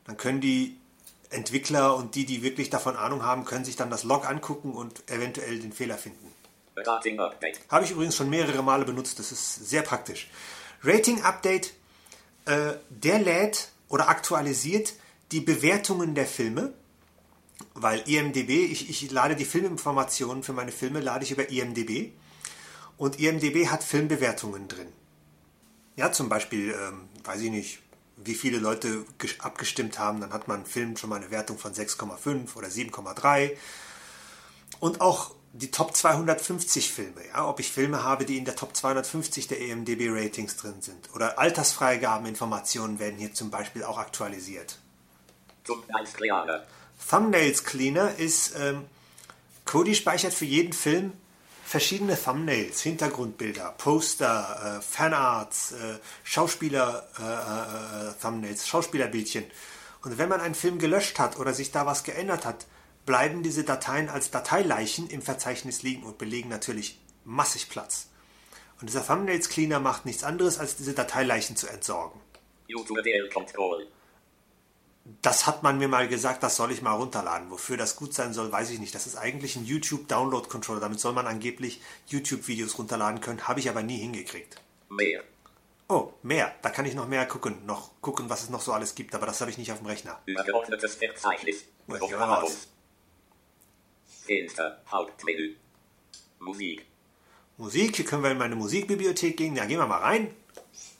[0.05, 0.77] Dann können die
[1.33, 5.09] Entwickler und die, die wirklich davon Ahnung haben, können sich dann das Log angucken und
[5.09, 6.31] eventuell den Fehler finden.
[6.75, 7.59] Rating Update.
[7.69, 9.19] Habe ich übrigens schon mehrere Male benutzt.
[9.19, 10.29] Das ist sehr praktisch.
[10.83, 11.73] Rating Update,
[12.45, 14.93] äh, der lädt oder aktualisiert
[15.31, 16.73] die Bewertungen der Filme,
[17.73, 22.11] weil IMDB, ich, ich lade die Filminformationen für meine Filme, lade ich über IMDB
[22.97, 24.87] und IMDB hat Filmbewertungen drin.
[25.95, 27.79] Ja, zum Beispiel, ähm, weiß ich nicht,
[28.17, 29.05] wie viele Leute
[29.39, 33.51] abgestimmt haben, dann hat man einen Film schon mal eine Wertung von 6,5 oder 7,3
[34.79, 38.75] und auch die Top 250 Filme, ja, ob ich Filme habe, die in der Top
[38.75, 41.13] 250 der EMDB Ratings drin sind.
[41.13, 44.79] Oder Altersfreigabeninformationen werden hier zum Beispiel auch aktualisiert.
[45.93, 46.65] Eis Cleaner.
[47.07, 48.85] Thumbnails Cleaner ist, ähm,
[49.65, 51.13] Kodi speichert für jeden Film
[51.73, 59.45] verschiedene Thumbnails, Hintergrundbilder, Poster, äh, Fanarts, äh, Schauspieler-Thumbnails, Schauspielerbildchen.
[60.03, 62.67] Und wenn man einen Film gelöscht hat oder sich da was geändert hat,
[63.07, 68.09] bleiben diese Dateien als Dateileichen im Verzeichnis liegen und belegen natürlich massig Platz.
[68.79, 72.21] Und dieser Thumbnails Cleaner macht nichts anderes, als diese Dateileichen zu entsorgen.
[72.67, 72.99] YouTube
[73.33, 73.87] Control.
[75.05, 77.51] Das hat man mir mal gesagt, das soll ich mal runterladen.
[77.51, 78.95] Wofür das gut sein soll, weiß ich nicht.
[78.95, 80.79] Das ist eigentlich ein YouTube Download Controller.
[80.79, 84.61] Damit soll man angeblich YouTube Videos runterladen können, habe ich aber nie hingekriegt.
[84.89, 85.23] Mehr.
[85.89, 86.55] Oh, mehr.
[86.61, 87.65] Da kann ich noch mehr gucken.
[87.65, 89.13] Noch gucken, was es noch so alles gibt.
[89.13, 90.21] Aber das habe ich nicht auf dem Rechner.
[90.25, 91.65] Übergeordnetes Verzeichnis.
[91.89, 92.69] Raus.
[94.25, 94.81] Fenster.
[94.89, 95.55] Hauptmenü.
[96.39, 96.85] Musik.
[97.57, 97.97] Musik.
[97.97, 99.55] Hier können wir in meine Musikbibliothek gehen.
[99.57, 100.33] Ja, gehen wir mal rein.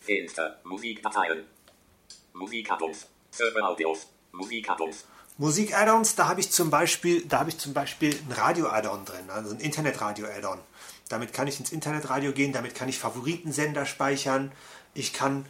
[0.01, 0.59] Fenster.
[0.65, 1.45] Musikdateien.
[2.33, 3.07] Musikaddons.
[4.31, 5.05] Musikaddons.
[5.37, 9.51] Musik-Add-ons, da habe ich zum Beispiel, da habe ich zum Beispiel ein Radio-Add-on drin, also
[9.51, 10.59] ein Internet-Radio-Add-on.
[11.09, 14.51] Damit kann ich ins Internetradio gehen, damit kann ich Favoritensender speichern.
[14.93, 15.45] Ich kann,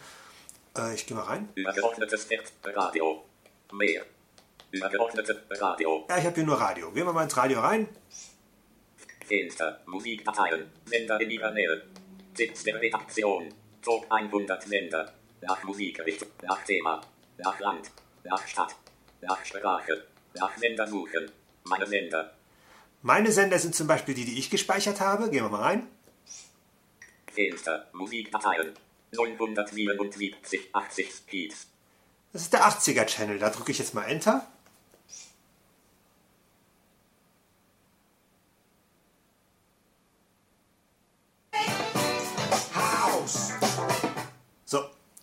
[0.78, 1.50] äh, ich gehe mal rein.
[1.56, 2.28] Übergeordnetes
[2.64, 3.26] Radio.
[3.74, 4.04] Mehr.
[4.72, 6.06] Übergeordnete Radio.
[6.10, 6.92] Ja, ich habe hier nur Radio.
[6.92, 7.88] Gehen wir mal ins Radio rein.
[9.28, 9.82] Fenster.
[9.86, 10.72] Musikdateien.
[10.86, 11.84] Sender in ihrer Nähe.
[12.36, 13.54] Sitz der Redaktion.
[13.82, 15.14] Top 100 Sender.
[15.42, 16.30] Nach Musikrichtung.
[16.42, 17.02] Nach Thema.
[17.38, 17.92] Nach Land.
[18.24, 18.76] Nach Stadt.
[19.22, 20.06] Nach Sprache.
[20.36, 21.32] Nach Sender suchen.
[21.66, 22.34] Meine Sender.
[23.02, 25.30] Meine Sender sind zum Beispiel die, die ich gespeichert habe.
[25.30, 25.88] Gehen wir mal rein.
[27.32, 27.88] Fenster.
[27.94, 28.74] Musikdateien.
[29.12, 31.68] 977, 80 Speeds.
[32.32, 33.40] Das ist der 80er Channel.
[33.40, 34.48] Da drücke ich jetzt mal Enter.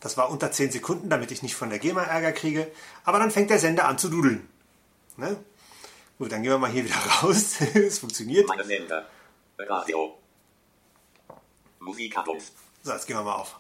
[0.00, 2.70] Das war unter 10 Sekunden, damit ich nicht von der GEMA Ärger kriege.
[3.04, 4.48] Aber dann fängt der Sender an zu dudeln.
[5.16, 5.36] Ne?
[6.18, 7.56] Gut, dann gehen wir mal hier wieder raus.
[7.74, 8.48] es funktioniert.
[8.64, 9.06] Sender.
[9.58, 10.18] Radio.
[12.82, 13.56] So, jetzt gehen wir mal auf.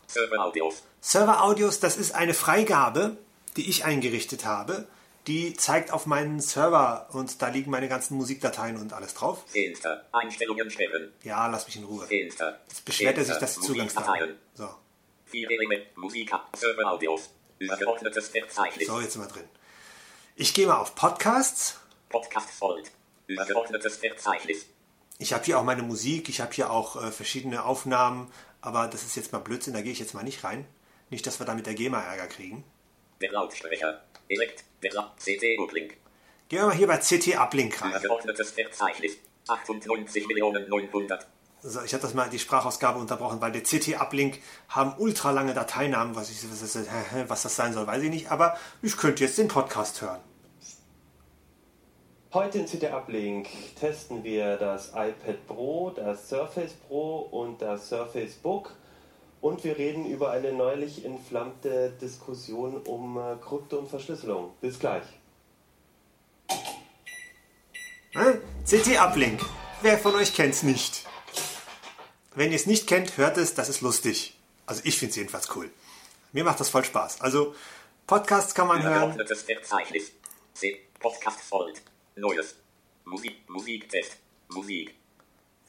[1.00, 3.18] Server Audios, das ist eine Freigabe,
[3.56, 4.86] die ich eingerichtet habe.
[5.26, 9.44] Die zeigt auf meinen Server und da liegen meine ganzen Musikdateien und alles drauf.
[9.46, 10.06] Fenster.
[10.12, 10.70] Einstellungen.
[11.22, 12.06] Ja, lass mich in Ruhe.
[12.06, 12.60] Fenster.
[12.68, 14.10] Jetzt beschwert er sich, dass die Zugangsdaten.
[14.10, 14.38] Musikdateien.
[14.54, 14.68] So,
[18.86, 19.48] So, jetzt sind wir drin.
[20.36, 21.78] Ich gehe mal auf Podcasts.
[22.08, 22.90] Podcast folgt.
[23.26, 24.66] Übergeordnetes Verzeichnis.
[25.18, 29.04] Ich habe hier auch meine Musik, ich habe hier auch äh, verschiedene Aufnahmen, aber das
[29.04, 30.66] ist jetzt mal Blödsinn, da gehe ich jetzt mal nicht rein.
[31.10, 32.64] Nicht, dass wir da mit der GEMA Ärger kriegen.
[33.20, 34.02] Der Lautsprecher.
[34.28, 34.64] Elekt.
[34.82, 35.96] Der CT Uplink.
[36.48, 37.90] Gehen wir mal hier bei CT Uplink rein.
[37.90, 39.18] Übergeordnetes Verzeichnis.
[39.46, 41.26] 98 Millionen 900.
[41.62, 45.52] Also ich habe das mal die Sprachausgabe unterbrochen, weil der CT Uplink haben ultra lange
[45.52, 46.72] Dateinamen, was, ich, was,
[47.42, 50.20] das, sein soll, weiß ich nicht, aber ich könnte jetzt den Podcast hören.
[52.32, 58.34] Heute in CT Uplink testen wir das iPad Pro, das Surface Pro und das Surface
[58.36, 58.72] Book
[59.40, 64.52] und wir reden über eine neulich entflammte Diskussion um äh, Krypto und Verschlüsselung.
[64.60, 65.02] Bis gleich.
[68.64, 69.40] CT Uplink.
[69.82, 71.06] Wer von euch kennt's nicht?
[72.34, 74.36] Wenn ihr es nicht kennt, hört es, das ist lustig.
[74.66, 75.70] Also ich finde es jedenfalls cool.
[76.32, 77.20] Mir macht das voll Spaß.
[77.20, 77.54] Also
[78.06, 79.16] Podcasts kann man hören.
[81.00, 81.82] Podcast folgt.
[82.16, 82.54] Neues.
[83.04, 83.48] Musik.
[83.48, 84.16] Musiktest.
[84.48, 84.94] Musik.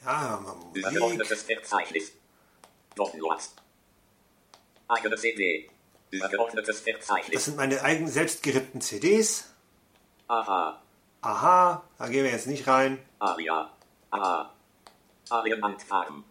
[0.05, 0.77] Ja, mal Musik.
[0.77, 2.11] Übergeordnetes Verzeichnis.
[2.95, 3.55] Downloads.
[4.87, 5.69] Eigene CD.
[6.11, 7.45] Übergeordnetes Das Verzeichnis.
[7.45, 9.45] sind meine eigenen selbstgerippten CDs.
[10.27, 10.81] Aha.
[11.21, 12.99] Aha, da gehen wir jetzt nicht rein.
[13.19, 13.71] Aria.
[14.09, 14.53] Aha.
[15.29, 16.23] Arienhandfarben.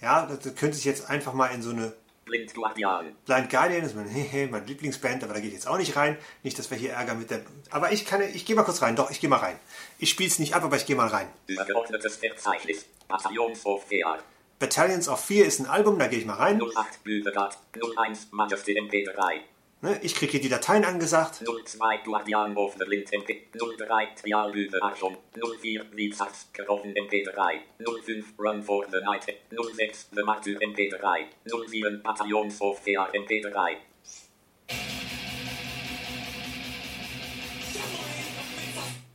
[0.00, 1.92] Ja, das könnte ich jetzt einfach mal in so eine
[2.26, 3.14] Blind Guardian.
[3.24, 6.18] Blind Guardian, das ist mein, meine Lieblingsband, aber da gehe ich jetzt auch nicht rein.
[6.42, 7.40] Nicht, dass wir hier Ärger mit der...
[7.70, 8.96] Aber ich kann, ich gehe mal kurz rein.
[8.96, 9.58] Doch, ich gehe mal rein.
[9.98, 11.28] Ich spiele es nicht ab, aber ich gehe mal rein.
[11.46, 12.84] Übergeordnetes Verzeichnis.
[13.06, 14.18] Bataillons of Fear.
[14.58, 16.60] Battalions of Fear ist ein Album, da gehe ich mal rein.
[16.60, 17.56] 08 Blütegard.
[17.96, 19.40] 01 Majesty MP3.
[19.86, 21.44] Ne, Ich kriege hier die Dateien angesagt.
[21.44, 23.46] 02 Guardian of the Blind MP.
[23.52, 25.16] 03 Trial Blüte Archon.
[25.60, 27.60] 04 Blitzachs Geroffen MP3.
[27.78, 29.26] 05 Run for the Night.
[29.52, 31.26] 06 The Martyr MP3.
[31.44, 33.76] 07 Bataillons of Fear MP3.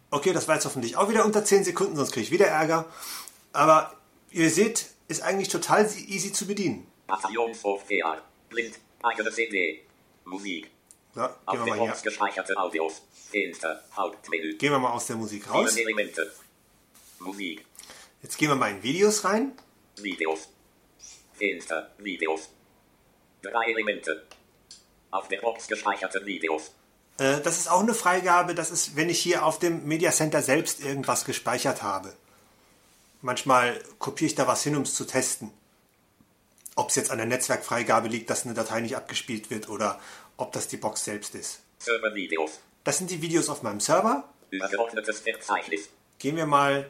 [0.10, 2.86] Okay, das war jetzt hoffentlich auch wieder unter 10 Sekunden, sonst kriege ich wieder Ärger.
[3.52, 3.94] Aber
[4.32, 6.88] ihr seht, ist eigentlich total easy zu bedienen.
[7.08, 8.22] Bataillons of Fear.
[8.48, 8.80] Blind.
[9.04, 9.82] Eigene CD.
[10.32, 10.72] Musik.
[11.13, 11.98] So, gehen wir mal hier.
[12.04, 13.02] Gespeicherte Audios.
[13.30, 13.84] Fenster.
[13.96, 14.58] Hauptmenü.
[14.58, 15.76] Gehen wir mal aus der Musik raus.
[15.76, 16.34] Elemente.
[17.20, 17.65] Musik.
[18.24, 19.52] Jetzt gehen wir mal in Videos rein.
[19.98, 20.48] Videos.
[21.34, 21.91] Fenster.
[21.98, 22.50] Videos.
[23.41, 24.26] Drei Elemente.
[25.12, 26.72] Auf der Box gespeicherte Videos.
[27.17, 28.56] Äh, Das ist auch eine Freigabe.
[28.56, 32.13] Das ist, wenn ich hier auf dem Media Center selbst irgendwas gespeichert habe.
[33.22, 35.52] Manchmal kopiere ich da was hin, um es zu testen.
[36.76, 40.00] Ob es jetzt an der Netzwerkfreigabe liegt, dass eine Datei nicht abgespielt wird oder
[40.42, 41.62] ob das die Box selbst ist.
[41.78, 42.60] Server Videos.
[42.84, 44.28] Das sind die Videos auf meinem Server.
[44.50, 45.90] Übergeordnetes Verzeichnis.
[46.18, 46.90] Gehen wir mal,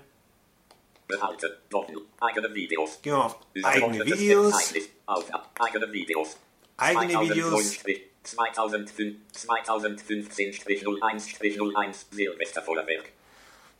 [1.07, 1.59] Behalte.
[1.69, 1.97] Doppel.
[2.19, 3.01] Eigene Videos.
[3.01, 4.73] gehen wir auf eigene Videos.
[5.05, 5.25] Auf.
[5.59, 6.37] Eigene Videos.
[6.77, 7.79] Eigene Videos.
[8.23, 13.11] 2005, 2015-01-01 Silvesterfeuerwerk.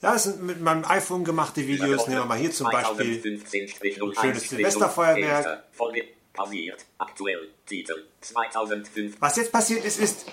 [0.02, 2.08] Ja, das sind mit meinem iPhone gemachte Videos.
[2.08, 3.22] Nehmen wir mal hier zum Beispiel.
[3.22, 3.40] Beispiel
[4.20, 5.64] schönes Silvesterfeuerwerk.
[6.34, 6.86] Pausiert.
[6.98, 7.50] Aktuell.
[7.66, 8.06] Titel.
[8.22, 9.18] 2005.
[9.20, 10.26] Was jetzt passiert ist, ist,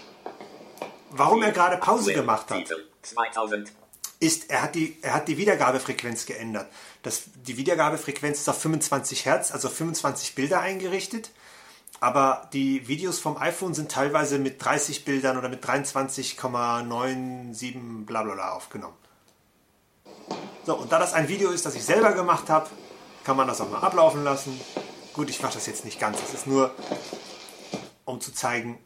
[1.11, 2.87] warum er gerade Pause gemacht hat, Titel.
[3.03, 3.73] 2000.
[4.21, 6.71] ist, er hat die, er hat die Wiedergabefrequenz geändert.
[7.03, 11.31] Das, die Wiedergabefrequenz ist auf 25 Hertz, also 25 Bilder eingerichtet.
[12.01, 18.35] Aber die Videos vom iPhone sind teilweise mit 30 Bildern oder mit 23,97 bla bla
[18.35, 18.95] bla aufgenommen.
[20.65, 22.69] So, und da das ein Video ist, das ich selber gemacht habe,
[23.25, 24.61] kann man das auch mal ablaufen lassen.
[25.19, 26.23] Gut, ich mache das jetzt nicht ganz.
[26.23, 26.73] Es ist nur,
[28.05, 28.79] um zu zeigen,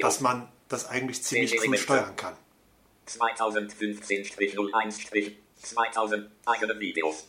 [0.00, 2.34] dass man das eigentlich ziemlich cool steuern kann.
[3.06, 7.26] 2015-01- 2000 eigene Videos.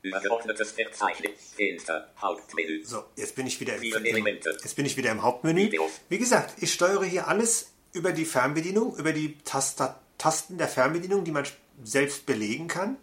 [0.00, 1.52] Übergeordnetes Verzeichnis.
[1.54, 2.10] Fenster.
[2.18, 2.86] Hauptmenü.
[2.86, 5.70] So, jetzt bin ich wieder im, jetzt bin ich wieder im Hauptmenü.
[6.08, 11.24] Wie gesagt, ich steuere hier alles über die Fernbedienung, über die Tasta Tasten der Fernbedienung,
[11.24, 11.44] die man
[11.82, 12.96] selbst belegen kann.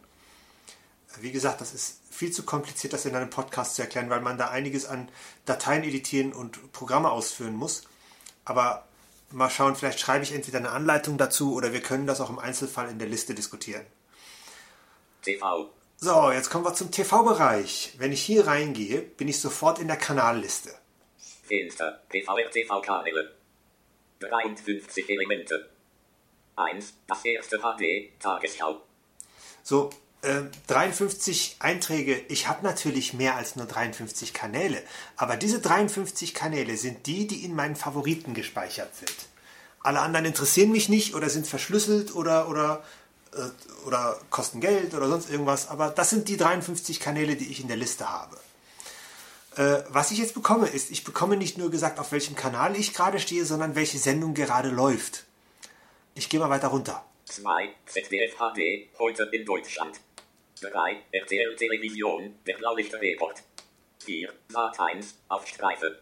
[1.22, 4.38] Wie gesagt, das ist viel zu kompliziert, das in einem Podcast zu erklären, weil man
[4.38, 5.10] da einiges an
[5.46, 7.84] Dateien editieren und Programme ausführen muss.
[8.46, 8.88] Aber
[9.32, 12.40] mal schauen, vielleicht schreibe ich entweder eine Anleitung dazu oder wir können das auch im
[12.40, 13.86] Einzelfall in der Liste diskutieren.
[15.22, 15.70] TV.
[15.98, 17.96] So, jetzt kommen wir zum TV-Bereich.
[17.98, 20.74] Wenn ich hier reingehe, bin ich sofort in der Kanalliste.
[21.44, 22.04] Fenster.
[22.10, 23.36] PVR TV-Kanäle.
[24.20, 25.70] 53 Elemente.
[26.56, 26.94] 1.
[27.08, 28.20] Das erste HD.
[28.20, 28.82] Tagesschau.
[29.64, 29.90] So,
[30.22, 32.20] äh, 53 Einträge.
[32.30, 34.82] Ich habe natürlich mehr als nur 53 Kanäle.
[35.16, 39.16] Aber diese 53 Kanäle sind die, die in meinen Favoriten gespeichert sind.
[39.80, 42.84] Alle anderen interessieren mich nicht oder sind verschlüsselt oder, oder,
[43.34, 45.70] äh, oder kosten Geld oder sonst irgendwas.
[45.70, 48.38] Aber das sind die 53 Kanäle, die ich in der Liste habe.
[49.56, 52.94] Äh, was ich jetzt bekomme, ist, ich bekomme nicht nur gesagt, auf welchem Kanal ich
[52.94, 55.26] gerade stehe, sondern welche Sendung gerade läuft.
[56.16, 57.04] Ich gehe mal weiter runter.
[57.26, 57.70] 2.
[57.86, 58.90] ZDF HD.
[59.00, 60.00] Heute in Deutschland.
[60.60, 61.04] 3.
[61.12, 62.36] RTL Television.
[62.46, 63.44] Der Blaulichtreport.
[64.04, 64.34] 4.
[64.50, 65.16] Sat 1.
[65.28, 66.00] Auf Streife.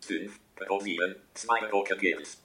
[0.00, 0.32] 5.
[0.56, 1.16] Pro 7.
[1.34, 2.38] 2 Rocker Girls.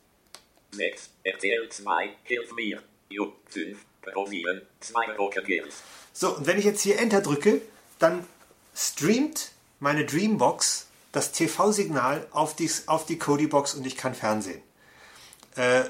[0.71, 1.09] 6.
[1.23, 2.09] RTL 2.
[2.23, 2.83] Hilf mir.
[3.09, 3.33] Ju.
[3.49, 3.77] 5.
[4.01, 4.61] Pro 7.
[4.79, 5.83] 2 Rocker Girls.
[6.11, 7.61] So, und wenn ich jetzt hier Enter drücke,
[7.99, 8.27] dann
[8.75, 14.61] streamt meine Dreambox das TV-Signal auf die, auf die Kodi-Box und ich kann Fernsehen.
[15.55, 15.83] Äh,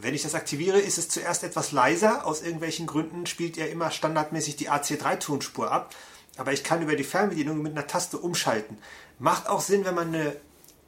[0.00, 2.26] wenn ich das aktiviere, ist es zuerst etwas leiser.
[2.26, 5.94] Aus irgendwelchen Gründen spielt er immer standardmäßig die AC3-Tonspur ab.
[6.36, 8.78] Aber ich kann über die Fernbedienung mit einer Taste umschalten.
[9.18, 10.36] Macht auch Sinn, wenn man eine,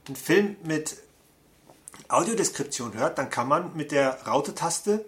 [0.06, 0.98] einen Film mit
[2.08, 5.04] Audiodeskription hört, dann kann man mit der Raute-Taste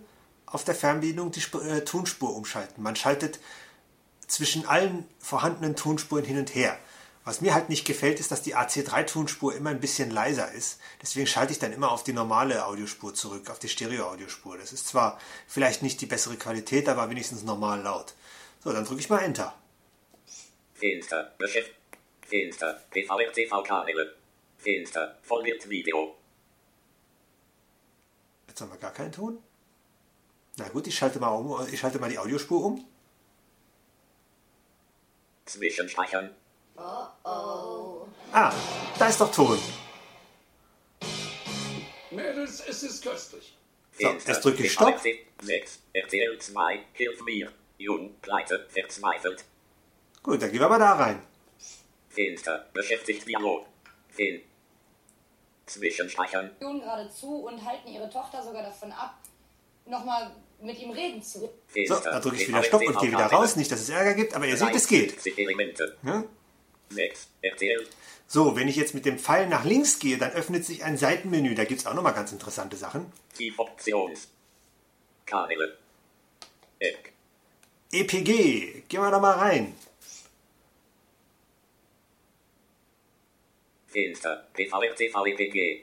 [0.47, 2.83] auf der Fernbedienung die Sp äh, Tonspur umschalten.
[2.83, 3.39] Man schaltet
[4.27, 6.77] zwischen allen vorhandenen Tonspuren hin und her.
[7.25, 10.81] Was mir halt nicht gefällt, ist, dass die AC3-Tonspur immer ein bisschen leiser ist.
[11.03, 14.57] Deswegen schalte ich dann immer auf die normale Audiospur zurück, auf die Stereo-Audiospur.
[14.57, 18.15] Das ist zwar vielleicht nicht die bessere Qualität, aber wenigstens normal laut.
[18.65, 19.55] So, dann drücke ich mal Enter.
[20.75, 21.35] Fenster.
[21.37, 21.73] Beschäft.
[22.27, 22.81] Fenster.
[22.91, 24.15] TV-Kanäle.
[24.57, 25.19] Fenster.
[25.23, 26.17] Vollbildvideo.
[28.49, 29.39] Jetzt haben wir gar keinen Ton.
[30.57, 32.85] Na gut, ich schalte mal um, ich schalte mal die Audiospur um.
[35.45, 36.35] Zwischenspeichern.
[38.33, 38.53] Ah,
[38.99, 39.59] da ist doch Ton.
[42.11, 43.57] Mädels, es ist köstlich.
[43.99, 44.99] So, jetzt drücke ich Stopp.
[45.43, 45.79] 6.
[45.93, 46.81] RTL 2.
[46.95, 47.53] Hilf mir.
[47.79, 48.15] Jung.
[48.23, 48.67] Pleite.
[48.69, 49.45] Verzweifelt.
[50.23, 51.23] Gut, dann gehen wir mal da rein.
[52.09, 52.67] Fenster.
[52.73, 53.67] Beschäftigt Dialog.
[54.09, 54.41] Fin.
[55.67, 56.51] Zwischenspeichern.
[56.61, 59.19] Jungen gerade zu und halten ihre Tochter sogar davon ab,
[59.87, 61.51] nochmal mit ihm reden zu.
[61.87, 63.57] So, da drücke ich wieder Stopp und gehe wieder raus.
[63.57, 65.11] Nicht, dass es Ärger gibt, aber ihr seht, es geht.
[65.11, 65.97] 53 Elemente.
[66.03, 66.25] Ja?
[66.91, 67.29] 6.
[67.43, 67.87] RTL.
[68.27, 71.55] So, wenn ich jetzt mit dem Pfeil nach links gehe, dann öffnet sich ein Seitenmenü.
[71.55, 73.13] Da gibt es auch nochmal ganz interessante Sachen.
[75.27, 75.79] Kanäle.
[77.93, 79.75] EPG, gehen wir da mal rein.
[83.89, 84.47] Fenster.
[84.53, 85.83] PVR TV EPG.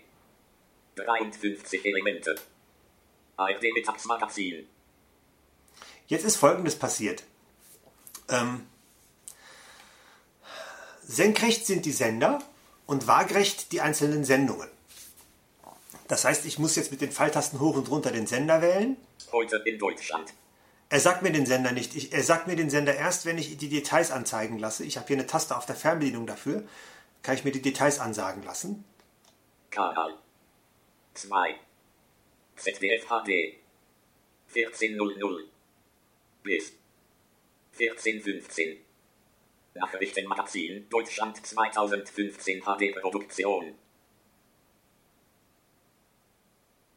[0.95, 2.35] 53 Elemente.
[3.35, 4.67] ARD Mittagsmagazin.
[6.07, 7.23] Jetzt ist Folgendes passiert.
[8.29, 8.67] Ähm,
[11.07, 12.39] senkrecht sind die Sender
[12.85, 14.69] und waagrecht die einzelnen Sendungen.
[16.07, 18.97] Das heißt, ich muss jetzt mit den Pfeiltasten hoch und runter den Sender wählen.
[19.31, 20.33] Heute in Deutschland.
[20.89, 21.95] Er sagt mir den Sender nicht.
[21.95, 24.85] Ich, er sagt mir den Sender erst, wenn ich die Details anzeigen lasse.
[24.85, 26.63] Ich habe hier eine Taste auf der Fernbedienung dafür.
[27.23, 28.85] Kann ich mir die Details ansagen lassen.
[29.69, 30.13] Kanal
[31.13, 31.55] 2.
[32.55, 33.57] ZDF HD.
[34.55, 35.45] 1400
[36.41, 36.71] bis
[37.77, 38.87] 1415.
[39.79, 43.73] Nachrichtenmagazin Deutschland 2015 HD Produktion.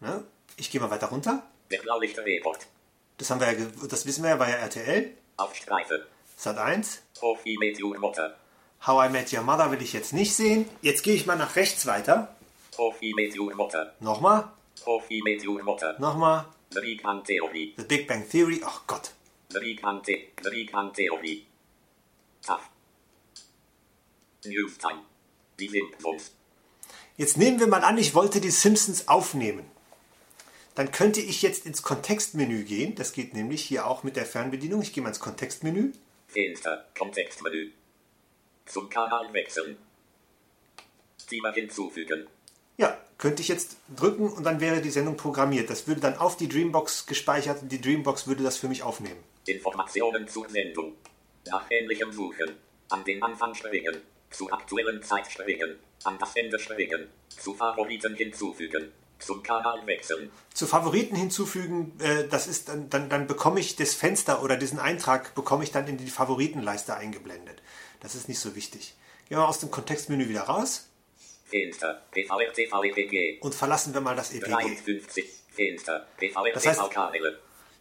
[0.00, 0.24] Ne?
[0.56, 1.42] Ich gehe mal weiter runter.
[1.70, 2.66] Der Blaulichtreport.
[3.18, 5.14] Das, haben wir ja, das wissen wir ja, ja RTL.
[5.36, 6.06] Auf Streife.
[6.36, 7.02] Sat 1.
[7.14, 8.34] Profi Meteor Motor.
[8.86, 10.66] How I Met Your Mother will ich jetzt nicht sehen.
[10.80, 12.34] Jetzt gehe ich mal nach rechts weiter.
[12.72, 13.92] Profi met your Mutter.
[14.00, 14.50] Nochmal,
[14.82, 15.96] Profi met your Mutter.
[15.98, 16.46] nochmal.
[16.70, 17.74] The Big Bang Theory.
[17.76, 18.62] The Big Bang Theory.
[18.64, 19.10] Ach Gott.
[19.50, 21.44] The Big Bang, The the Big Bang Theory.
[22.44, 22.68] Tough.
[24.44, 25.00] News Time.
[25.59, 26.33] Die Simpsons.
[27.16, 29.70] Jetzt nehmen wir mal an, ich wollte die Simpsons aufnehmen.
[30.74, 32.94] Dann könnte ich jetzt ins Kontextmenü gehen.
[32.94, 34.81] Das geht nämlich hier auch mit der Fernbedienung.
[34.81, 35.92] Ich gehe mal ins Kontextmenü.
[36.29, 36.87] Fenster.
[36.96, 37.72] Kontextmenü.
[38.66, 39.76] Zum Kanal wechseln.
[41.29, 42.26] Thema hinzufügen.
[42.79, 45.68] Ja, könnte ich jetzt drücken und dann wäre die Sendung programmiert.
[45.68, 49.22] Das würde dann auf die Dreambox gespeichert und die Dreambox würde das für mich aufnehmen.
[49.46, 50.94] Informationen zur Sendung.
[51.46, 52.57] Nach ähnlichem Suchen.
[52.90, 54.00] An den Anfang springen.
[54.31, 55.79] Zur aktuellen Zeit springen.
[56.05, 57.09] An das Ende springen.
[57.29, 58.92] Zu Favoriten hinzufügen.
[59.18, 60.31] Zum Kanal wechseln.
[60.55, 64.79] Zu Favoriten hinzufügen, äh, das ist dann, dann, dann bekomme ich das Fenster oder diesen
[64.79, 67.61] Eintrag bekomme ich dann in die Favoritenleiste eingeblendet.
[68.00, 68.94] Das ist nicht so wichtig.
[69.29, 70.88] Gehen wir aus dem Kontextmenü wieder raus
[71.44, 72.03] Fenster.
[72.12, 73.38] PVR TV EPG.
[73.40, 74.50] und verlassen wir mal das EPG.
[74.50, 75.24] 53.
[75.50, 76.07] Fenster.
[76.16, 76.81] PVR Das heißt-.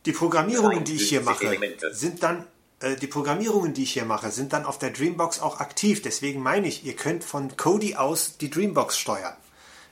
[0.05, 2.47] Die Programmierungen, die ich hier 53 mache, sind dann
[2.81, 6.01] die Programmierungen, die ich hier mache, sind dann auf der Dreambox auch aktiv.
[6.01, 9.35] Deswegen meine ich, ihr könnt von Kodi aus die Dreambox steuern.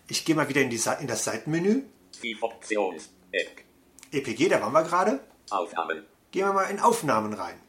[0.07, 1.83] Ich gehe mal wieder in, die, in das Seitenmenü.
[2.23, 3.09] Die Options.
[3.31, 3.61] App.
[4.11, 5.19] EPG, da waren wir gerade.
[5.49, 6.05] Aufnahmen.
[6.31, 7.59] Gehen wir mal in Aufnahmen rein.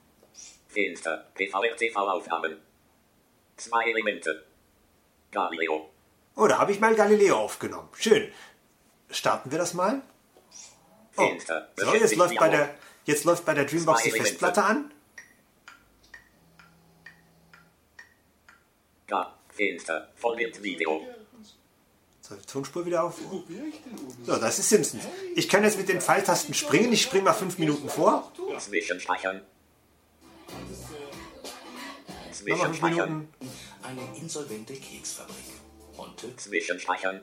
[0.68, 1.26] Fenster.
[1.34, 2.56] PVR TV Aufnahmen.
[3.56, 4.44] Zwei Elemente.
[5.32, 5.90] Galileo.
[6.36, 7.88] Oh, da habe ich mal Galileo aufgenommen.
[7.98, 8.30] Schön.
[9.10, 10.02] Starten wir das mal.
[11.16, 11.28] Oh,
[11.76, 14.12] so, jetzt läuft, bei der, jetzt läuft bei der Dreambox die.
[14.12, 14.92] Festplatte an.
[19.08, 19.34] Ga.
[19.48, 20.08] Fenster.
[20.14, 21.02] Vollbildvideo.
[22.20, 23.16] So, die Tonspur wieder auf.
[24.24, 25.02] So, das ist Simpsons.
[25.34, 26.92] Ich kann jetzt mit den Pfeiltasten springen.
[26.92, 28.30] Ich springe mal fünf Minuten vor.
[28.58, 29.40] Zwischenspeichern.
[30.46, 30.66] Nochmal
[32.26, 33.08] fünf Zwischenspeichern.
[33.10, 33.32] Minuten.
[33.82, 35.36] Eine insolvente Keksfabrik.
[35.96, 37.22] Monte Zwischenspeichern.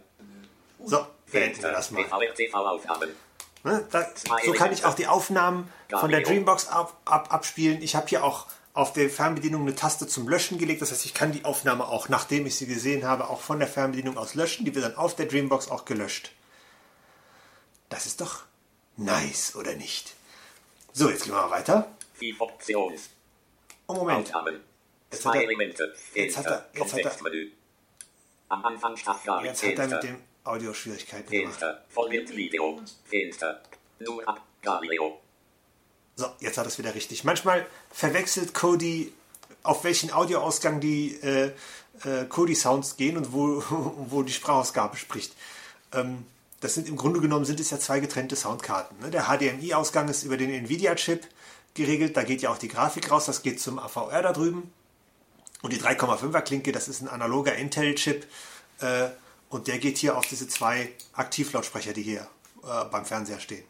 [0.84, 0.98] So,
[1.32, 1.72] beenden wir Fenster.
[1.72, 2.06] das mal.
[3.64, 4.08] Ne, da,
[4.46, 6.22] so kann ich auch die Aufnahmen von der.
[6.22, 7.82] Dreambox ab, ab, abspielen.
[7.82, 10.82] Ich habe hier auch auf der Fernbedienung eine Taste zum Löschen gelegt.
[10.82, 13.68] Das heißt, ich kann die Aufnahme auch, nachdem ich sie gesehen habe, auch von der
[13.70, 14.66] Fernbedienung aus löschen.
[14.66, 16.32] Die wird dann auf der Dreambox auch gelöscht.
[17.90, 18.44] Das ist doch
[18.98, 20.14] nice, oder nicht?
[20.94, 21.90] So, jetzt gehen wir mal weiter.
[22.20, 23.10] Die Options.
[23.88, 24.28] Oh, Moment.
[24.28, 24.60] Aufnahmen.
[25.12, 25.42] Jetzt hat er-
[26.14, 27.12] jetzt hat er- jetzt hat er-.
[28.50, 28.96] Am Anfang.
[28.96, 29.08] Jetzt
[29.64, 31.60] hat er mit dem Audio Schwierigkeiten gemacht.
[31.60, 31.86] Fenster.
[31.90, 32.82] Vollbildvideo.
[33.06, 33.62] Fenster.
[34.00, 34.42] Nur ab.
[34.62, 35.22] Galileo.
[36.16, 37.24] So, jetzt hat es wieder richtig.
[37.24, 39.12] Manchmal verwechselt Cody,
[39.64, 41.52] auf welchen Audioausgang die äh,
[42.04, 43.62] äh, Cody-Sounds gehen und wo,
[44.10, 45.34] wo die Sprachausgabe spricht.
[45.92, 46.26] Ähm,
[46.62, 48.98] das sind im Grunde genommen sind es ja zwei getrennte Soundkarten.
[49.00, 49.12] Ne?
[49.12, 51.28] Der HDMI-Ausgang ist über den Nvidia-Chip
[51.74, 52.16] geregelt.
[52.16, 53.26] Da geht ja auch die Grafik raus.
[53.26, 54.72] Das geht zum AVR da drüben.
[55.62, 58.26] Und die 3,5er Klinke, das ist ein analoger Intel-Chip.
[58.80, 59.10] Äh,
[59.50, 62.28] und der geht hier auf diese zwei Aktivlautsprecher, die hier
[62.64, 63.64] äh, beim Fernseher stehen.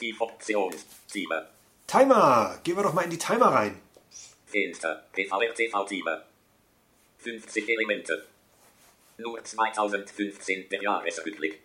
[0.00, 0.76] Die Options.
[1.10, 1.46] Timer.
[1.92, 2.58] Timer!
[2.64, 3.78] Gehen wir doch mal in die Timer rein.
[4.46, 5.04] Fenster.
[5.12, 6.22] PVR TV Timer.
[7.18, 8.24] 50 Elemente.
[9.18, 11.60] Nur 2015 der Jahresrückblick.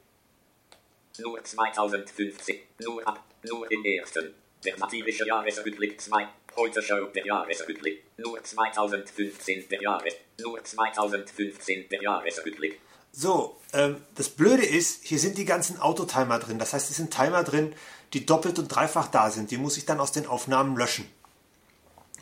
[1.20, 2.60] Nur 2015.
[2.80, 3.24] Nur ab.
[3.44, 4.34] Nur den ersten.
[4.66, 6.28] Der satirische Jahresrückblick 2.
[6.58, 8.04] Heute Show der Jahresrückblick.
[8.18, 10.14] Nur 2015 der Jahres.
[10.42, 12.82] Nur 2015 der Jahresrückblick.
[13.14, 16.60] So, ähm, das Blöde ist, hier sind die ganzen Autotimer drin.
[16.60, 17.74] Das heißt, es sind Timer drin,
[18.14, 19.52] die doppelt und dreifach da sind.
[19.52, 21.10] Die muss ich dann aus den Aufnahmen löschen.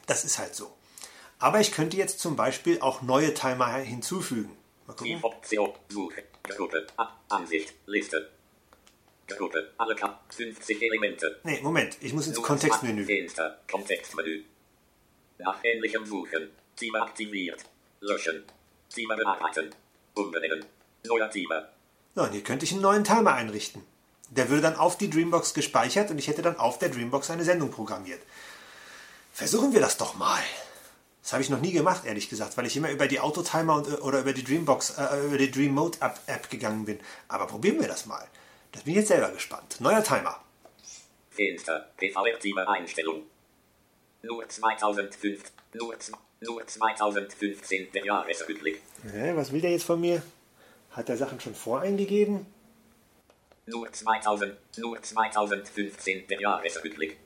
[0.07, 0.71] Das ist halt so.
[1.39, 4.55] Aber ich könnte jetzt zum Beispiel auch neue Timer hinzufügen.
[4.87, 5.23] Mal Die gucken.
[5.23, 5.73] Option.
[5.89, 6.23] Suche.
[6.43, 6.87] Gruppe.
[7.29, 7.73] Ansicht.
[7.87, 8.29] Liste.
[9.27, 9.71] Gruppe.
[9.77, 10.23] Alle Kap.
[10.33, 11.39] 50 Elemente.
[11.43, 13.05] Nee, Moment, ich muss ins Kontextmenü.
[13.05, 13.59] Fenster.
[13.69, 14.43] Kontextmenü.
[15.39, 16.49] Nach ähnlichem Suchen.
[16.75, 17.63] Timer aktiviert.
[17.99, 18.43] Löschen.
[18.93, 19.71] Timer bearbeiten.
[20.13, 20.65] Umbenennen.
[21.05, 21.69] Neuer Timer.
[22.13, 23.83] So, und hier könnte ich einen neuen Timer einrichten.
[24.29, 27.43] Der würde dann auf die Dreambox gespeichert und ich hätte dann auf der Dreambox eine
[27.43, 28.21] Sendung programmiert.
[29.33, 30.41] Versuchen wir das doch mal.
[31.21, 34.01] Das habe ich noch nie gemacht, ehrlich gesagt, weil ich immer über die Autotimer und,
[34.03, 36.99] oder über die Dreambox, äh, über die Dream Mode App, App gegangen bin.
[37.27, 38.27] Aber probieren wir das mal.
[38.71, 39.81] Das bin ich jetzt selber gespannt.
[39.81, 40.39] Neuer Timer.
[41.31, 41.89] Fenster.
[41.97, 43.23] PVR Timer Einstellung.
[44.21, 45.51] Nur 2005.
[45.73, 45.95] Nur,
[46.41, 48.81] nur 2015 der Jahresrückblick.
[49.11, 50.21] Hä, was will der jetzt von mir?
[50.91, 52.45] Hat der Sachen schon voreingegeben?
[53.67, 54.55] Nur 2000.
[54.77, 57.17] Nur 2015 der Jahresrückblick.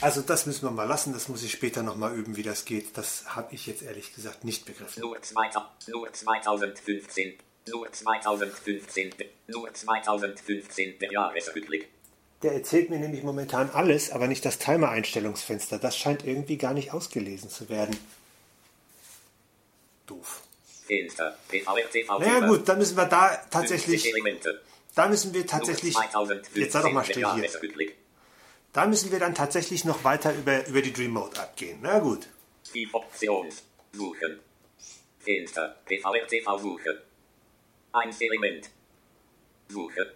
[0.00, 2.96] Also das müssen wir mal lassen, das muss ich später nochmal üben, wie das geht.
[2.98, 5.00] Das habe ich jetzt ehrlich gesagt nicht begriffen.
[5.00, 5.88] Nur 2000.
[5.88, 7.34] Nur 2015.
[7.68, 9.12] Nur 2015.
[9.46, 11.88] Nur 2015 der Jahresrückblick.
[12.42, 15.78] Der erzählt mir nämlich momentan alles, aber nicht das Timer-Einstellungsfenster.
[15.78, 17.96] Das scheint irgendwie gar nicht ausgelesen zu werden.
[20.06, 20.43] Doof.
[20.88, 24.12] Naja gut, dann müssen wir da tatsächlich,
[24.94, 25.96] da müssen wir tatsächlich,
[26.54, 27.48] jetzt sei doch mal still hier.
[28.72, 31.78] Da müssen wir dann tatsächlich noch weiter über, über die Dream Mode abgehen.
[31.80, 32.26] Na gut.
[32.74, 33.48] Die Option.
[33.92, 34.40] Suchen.
[35.20, 35.76] Fenster.
[35.86, 37.02] PVR TV Suche.
[37.92, 38.68] Ein Element.
[39.68, 40.12] Suche.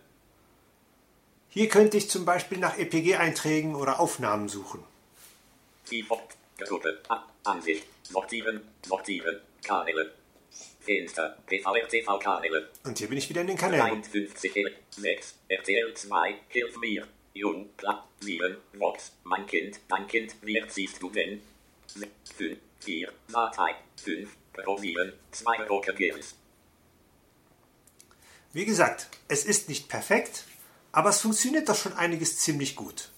[1.50, 4.82] Hier könnte ich zum Beispiel nach EPG-Einträgen oder Aufnahmen suchen.
[5.90, 6.04] Die
[6.58, 7.00] Gruppe.
[7.08, 7.84] A Ansicht.
[8.02, 8.60] Sortieren.
[8.84, 9.40] Sortieren.
[9.62, 10.17] Kanäle.
[10.80, 11.36] Fenster.
[12.84, 14.02] Und hier bin ich wieder in den Kanälen.
[14.02, 14.52] 53
[14.90, 17.06] 6 RTL 2 Hilf mir.
[17.34, 21.40] Jung, Platt, 7, Vox, mein Kind, dein Kind, wie erziehst du denn?
[22.36, 26.34] 5, 4, Datei, 5, Pro 7, 2 Rocker Girls.
[28.52, 30.44] Wie gesagt, es ist nicht perfekt,
[30.90, 33.10] aber es funktioniert doch schon einiges ziemlich gut.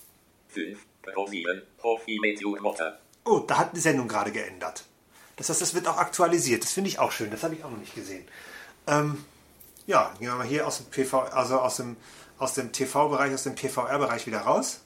[0.49, 2.99] 5, Pro 7, Profi Meteor Motor.
[3.25, 4.85] Oh, da hat eine Sendung gerade geändert.
[5.41, 6.63] Das heißt, das wird auch aktualisiert.
[6.63, 7.31] Das finde ich auch schön.
[7.31, 8.29] Das habe ich auch noch nicht gesehen.
[8.87, 9.25] Ähm,
[9.87, 11.97] ja, gehen wir mal hier aus dem PV, also aus dem,
[12.37, 14.83] aus dem TV-Bereich, aus dem PVR-Bereich wieder raus.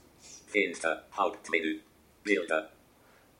[0.46, 1.80] Fenster, Hauptmenü,
[2.22, 2.70] Bilder,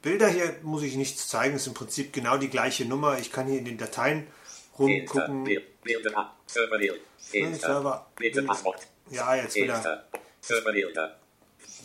[0.03, 1.55] Bilder hier muss ich nichts zeigen.
[1.55, 3.17] ist im Prinzip genau die gleiche Nummer.
[3.21, 4.27] Ich kann hier in den Dateien
[4.77, 5.45] rumgucken.
[5.45, 6.35] Bilder,
[7.59, 8.43] Server, bitte.
[8.43, 10.05] Passwort, Ja, jetzt wieder.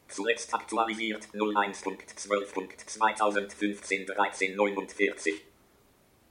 [0.08, 5.42] Zuletzt aktualisiert 01.12.2015 1349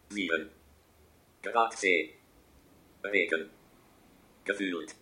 [0.09, 0.51] 7
[1.43, 2.15] Grad C.
[3.05, 3.51] Regen.
[4.45, 4.95] Gefühlt.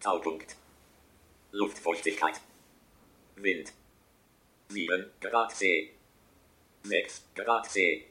[0.00, 0.56] Taupunkt.
[1.52, 2.40] Luftfeuchtigkeit.
[3.36, 3.72] Wind.
[4.70, 5.94] 7 Grad C.
[6.82, 8.08] 6 Grad C.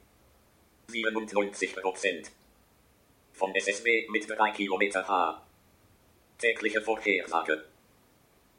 [0.88, 2.32] 97 Prozent.
[3.34, 5.44] Vom SSW mit 3 Kilometer H
[6.38, 7.66] Tägliche Vorhersage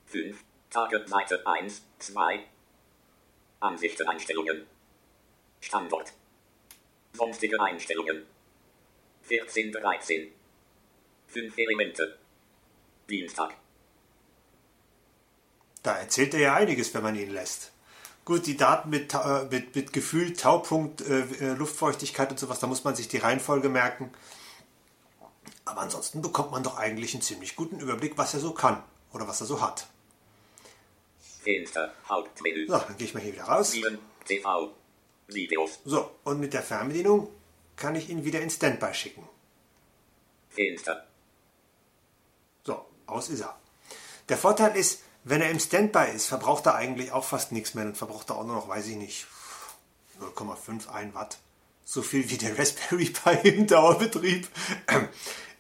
[0.06, 0.36] 5.
[0.70, 2.40] Tage Seite 1, 2.
[3.60, 4.66] Ansichteneinstellungen.
[5.60, 6.12] Standort.
[7.12, 8.26] Sonstige Einstellungen.
[9.22, 10.32] 14, 13.
[11.28, 12.18] 5 Elemente.
[13.08, 13.54] Dienstag.
[15.88, 17.72] da erzählt er ja einiges, wenn man ihn lässt.
[18.26, 22.84] Gut, die Daten mit, äh, mit, mit Gefühl, Taupunkt, äh, Luftfeuchtigkeit und sowas, da muss
[22.84, 24.10] man sich die Reihenfolge merken.
[25.68, 29.28] Aber ansonsten bekommt man doch eigentlich einen ziemlich guten Überblick, was er so kann oder
[29.28, 29.86] was er so hat.
[31.42, 31.92] Fenster.
[32.08, 32.66] Hauptmenü.
[32.66, 33.72] So, dann gehe ich mal hier wieder raus.
[33.72, 33.98] 7.
[34.24, 34.72] TV.
[35.26, 35.80] Videos.
[35.84, 37.28] So, und mit der Fernbedienung
[37.76, 39.28] kann ich ihn wieder in Standby schicken.
[40.48, 41.06] Fenster.
[42.64, 43.58] So, aus ist er.
[44.30, 47.84] Der Vorteil ist, wenn er im Standby ist, verbraucht er eigentlich auch fast nichts mehr.
[47.84, 49.26] Dann verbraucht er auch nur noch, weiß ich nicht,
[50.18, 51.38] 0,51 Watt.
[51.84, 54.48] So viel wie der Raspberry Pi im Dauerbetrieb.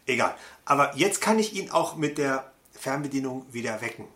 [0.08, 0.34] Egal.
[0.64, 4.08] Aber jetzt kann ich ihn auch mit der Fernbedienung wieder wecken.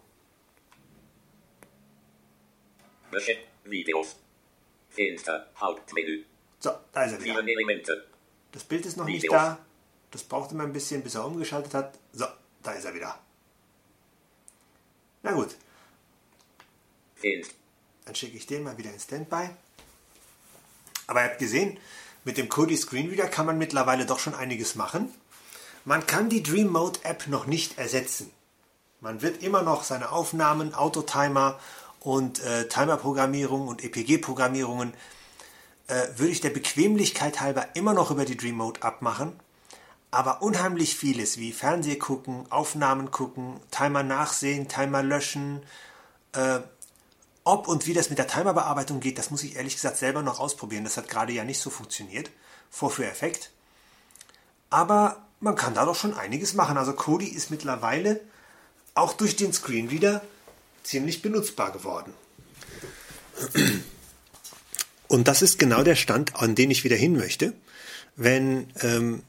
[3.65, 4.17] Videos.
[4.89, 5.51] Fenster.
[5.61, 6.25] Hauptmenü.
[6.59, 7.41] So, da ist er 7 wieder.
[7.41, 8.07] Elemente.
[8.53, 9.41] Das Bild ist noch nicht Videos.
[9.41, 9.59] da.
[10.11, 11.99] Das braucht immer ein bisschen, bis er umgeschaltet hat.
[12.13, 12.27] So,
[12.63, 13.19] da ist er wieder.
[15.23, 15.55] Na gut,
[17.17, 17.55] Fenster.
[18.07, 19.51] Dann schicke ich den mal wieder in Standby.
[21.07, 21.79] Aber ihr habt gesehen,
[22.25, 25.15] mit dem Kodi Screenreader kann man mittlerweile doch schon einiges machen.
[25.85, 28.31] Man kann die Dream Mode App noch nicht ersetzen.
[29.01, 31.59] Man wird immer noch seine Aufnahmen, Autotimer
[32.01, 34.95] und äh, Timerprogrammierung und EPG-Programmierungen
[35.89, 39.33] äh, würde ich der Bequemlichkeit halber immer noch über die Dream Mode abmachen.
[40.11, 45.63] Aber unheimlich vieles wie Fernseh gucken, Aufnahmen gucken, Timer nachsehen, Timer löschen,
[47.45, 50.39] ob und wie das mit der Timerbearbeitung geht, das muss ich ehrlich gesagt selber noch
[50.39, 50.85] ausprobieren.
[50.85, 52.31] Das hat gerade ja nicht so funktioniert.
[52.71, 53.51] Vorführeffekt.
[54.71, 56.79] Aber man kann da doch schon einiges machen.
[56.79, 58.21] Also Kodi ist mittlerweile
[58.95, 60.23] auch durch den Screenreader
[60.85, 62.15] ziemlich benutzbar geworden.
[65.09, 67.53] Und das ist genau der Stand, an den ich wieder hin möchte,
[68.17, 69.23] wenn, ähm,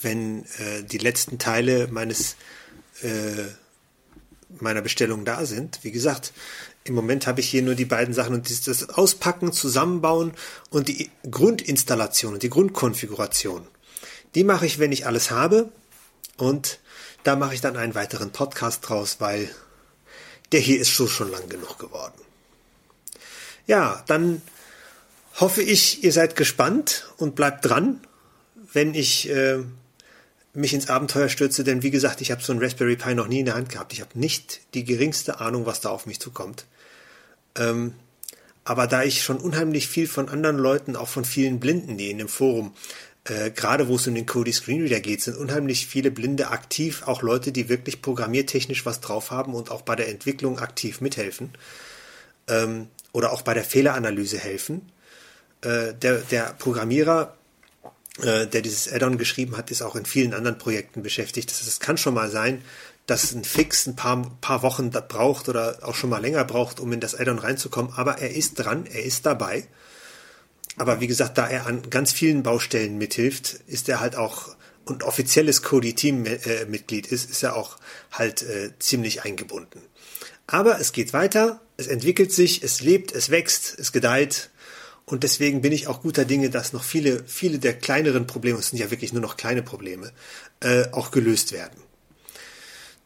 [0.00, 2.36] wenn äh, die letzten Teile meines
[3.02, 3.44] äh,
[4.60, 5.78] meiner Bestellung da sind.
[5.82, 6.32] Wie gesagt,
[6.84, 10.34] im Moment habe ich hier nur die beiden Sachen und das- das Auspacken, Zusammenbauen
[10.70, 13.66] und die Grundinstallation und die Grundkonfiguration.
[14.34, 15.70] Die mache ich, wenn ich alles habe
[16.36, 16.78] und
[17.22, 19.48] da mache ich dann einen weiteren Podcast draus, weil
[20.52, 22.20] der hier ist schon, schon lang genug geworden.
[23.66, 24.42] Ja, dann
[25.40, 28.00] hoffe ich, ihr seid gespannt und bleibt dran,
[28.72, 29.58] wenn ich äh,
[30.54, 33.40] mich ins Abenteuer stürze, denn wie gesagt, ich habe so einen Raspberry Pi noch nie
[33.40, 33.92] in der Hand gehabt.
[33.92, 36.66] Ich habe nicht die geringste Ahnung, was da auf mich zukommt.
[37.56, 37.94] Ähm,
[38.64, 42.18] aber da ich schon unheimlich viel von anderen Leuten, auch von vielen Blinden, die in
[42.18, 42.74] dem Forum,
[43.24, 47.22] äh, gerade wo es um den Kodi Screenreader geht, sind unheimlich viele Blinde aktiv, auch
[47.22, 51.52] Leute, die wirklich programmiertechnisch was drauf haben und auch bei der Entwicklung aktiv mithelfen
[52.48, 54.90] ähm, oder auch bei der Fehleranalyse helfen.
[55.62, 57.36] Äh, der, der Programmierer
[58.18, 61.50] äh, der dieses Add-on geschrieben hat, ist auch in vielen anderen Projekten beschäftigt.
[61.50, 62.62] Das, das kann schon mal sein,
[63.06, 66.92] dass ein Fix ein paar, paar Wochen braucht oder auch schon mal länger braucht, um
[66.92, 67.92] in das Add-on reinzukommen.
[67.96, 69.66] Aber er ist dran, er ist dabei.
[70.76, 75.04] Aber wie gesagt, da er an ganz vielen Baustellen mithilft, ist er halt auch und
[75.04, 77.76] offizielles Cody-Team-Mitglied ist, ist er auch
[78.10, 79.80] halt äh, ziemlich eingebunden.
[80.46, 84.50] Aber es geht weiter, es entwickelt sich, es lebt, es wächst, es gedeiht
[85.04, 88.68] und deswegen bin ich auch guter Dinge, dass noch viele, viele der kleineren Probleme, es
[88.68, 90.10] sind ja wirklich nur noch kleine Probleme,
[90.60, 91.80] äh, auch gelöst werden.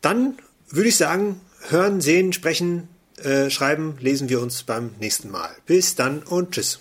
[0.01, 0.39] Dann
[0.69, 2.89] würde ich sagen, hören, sehen, sprechen,
[3.23, 5.51] äh, schreiben, lesen wir uns beim nächsten Mal.
[5.67, 6.81] Bis dann und tschüss.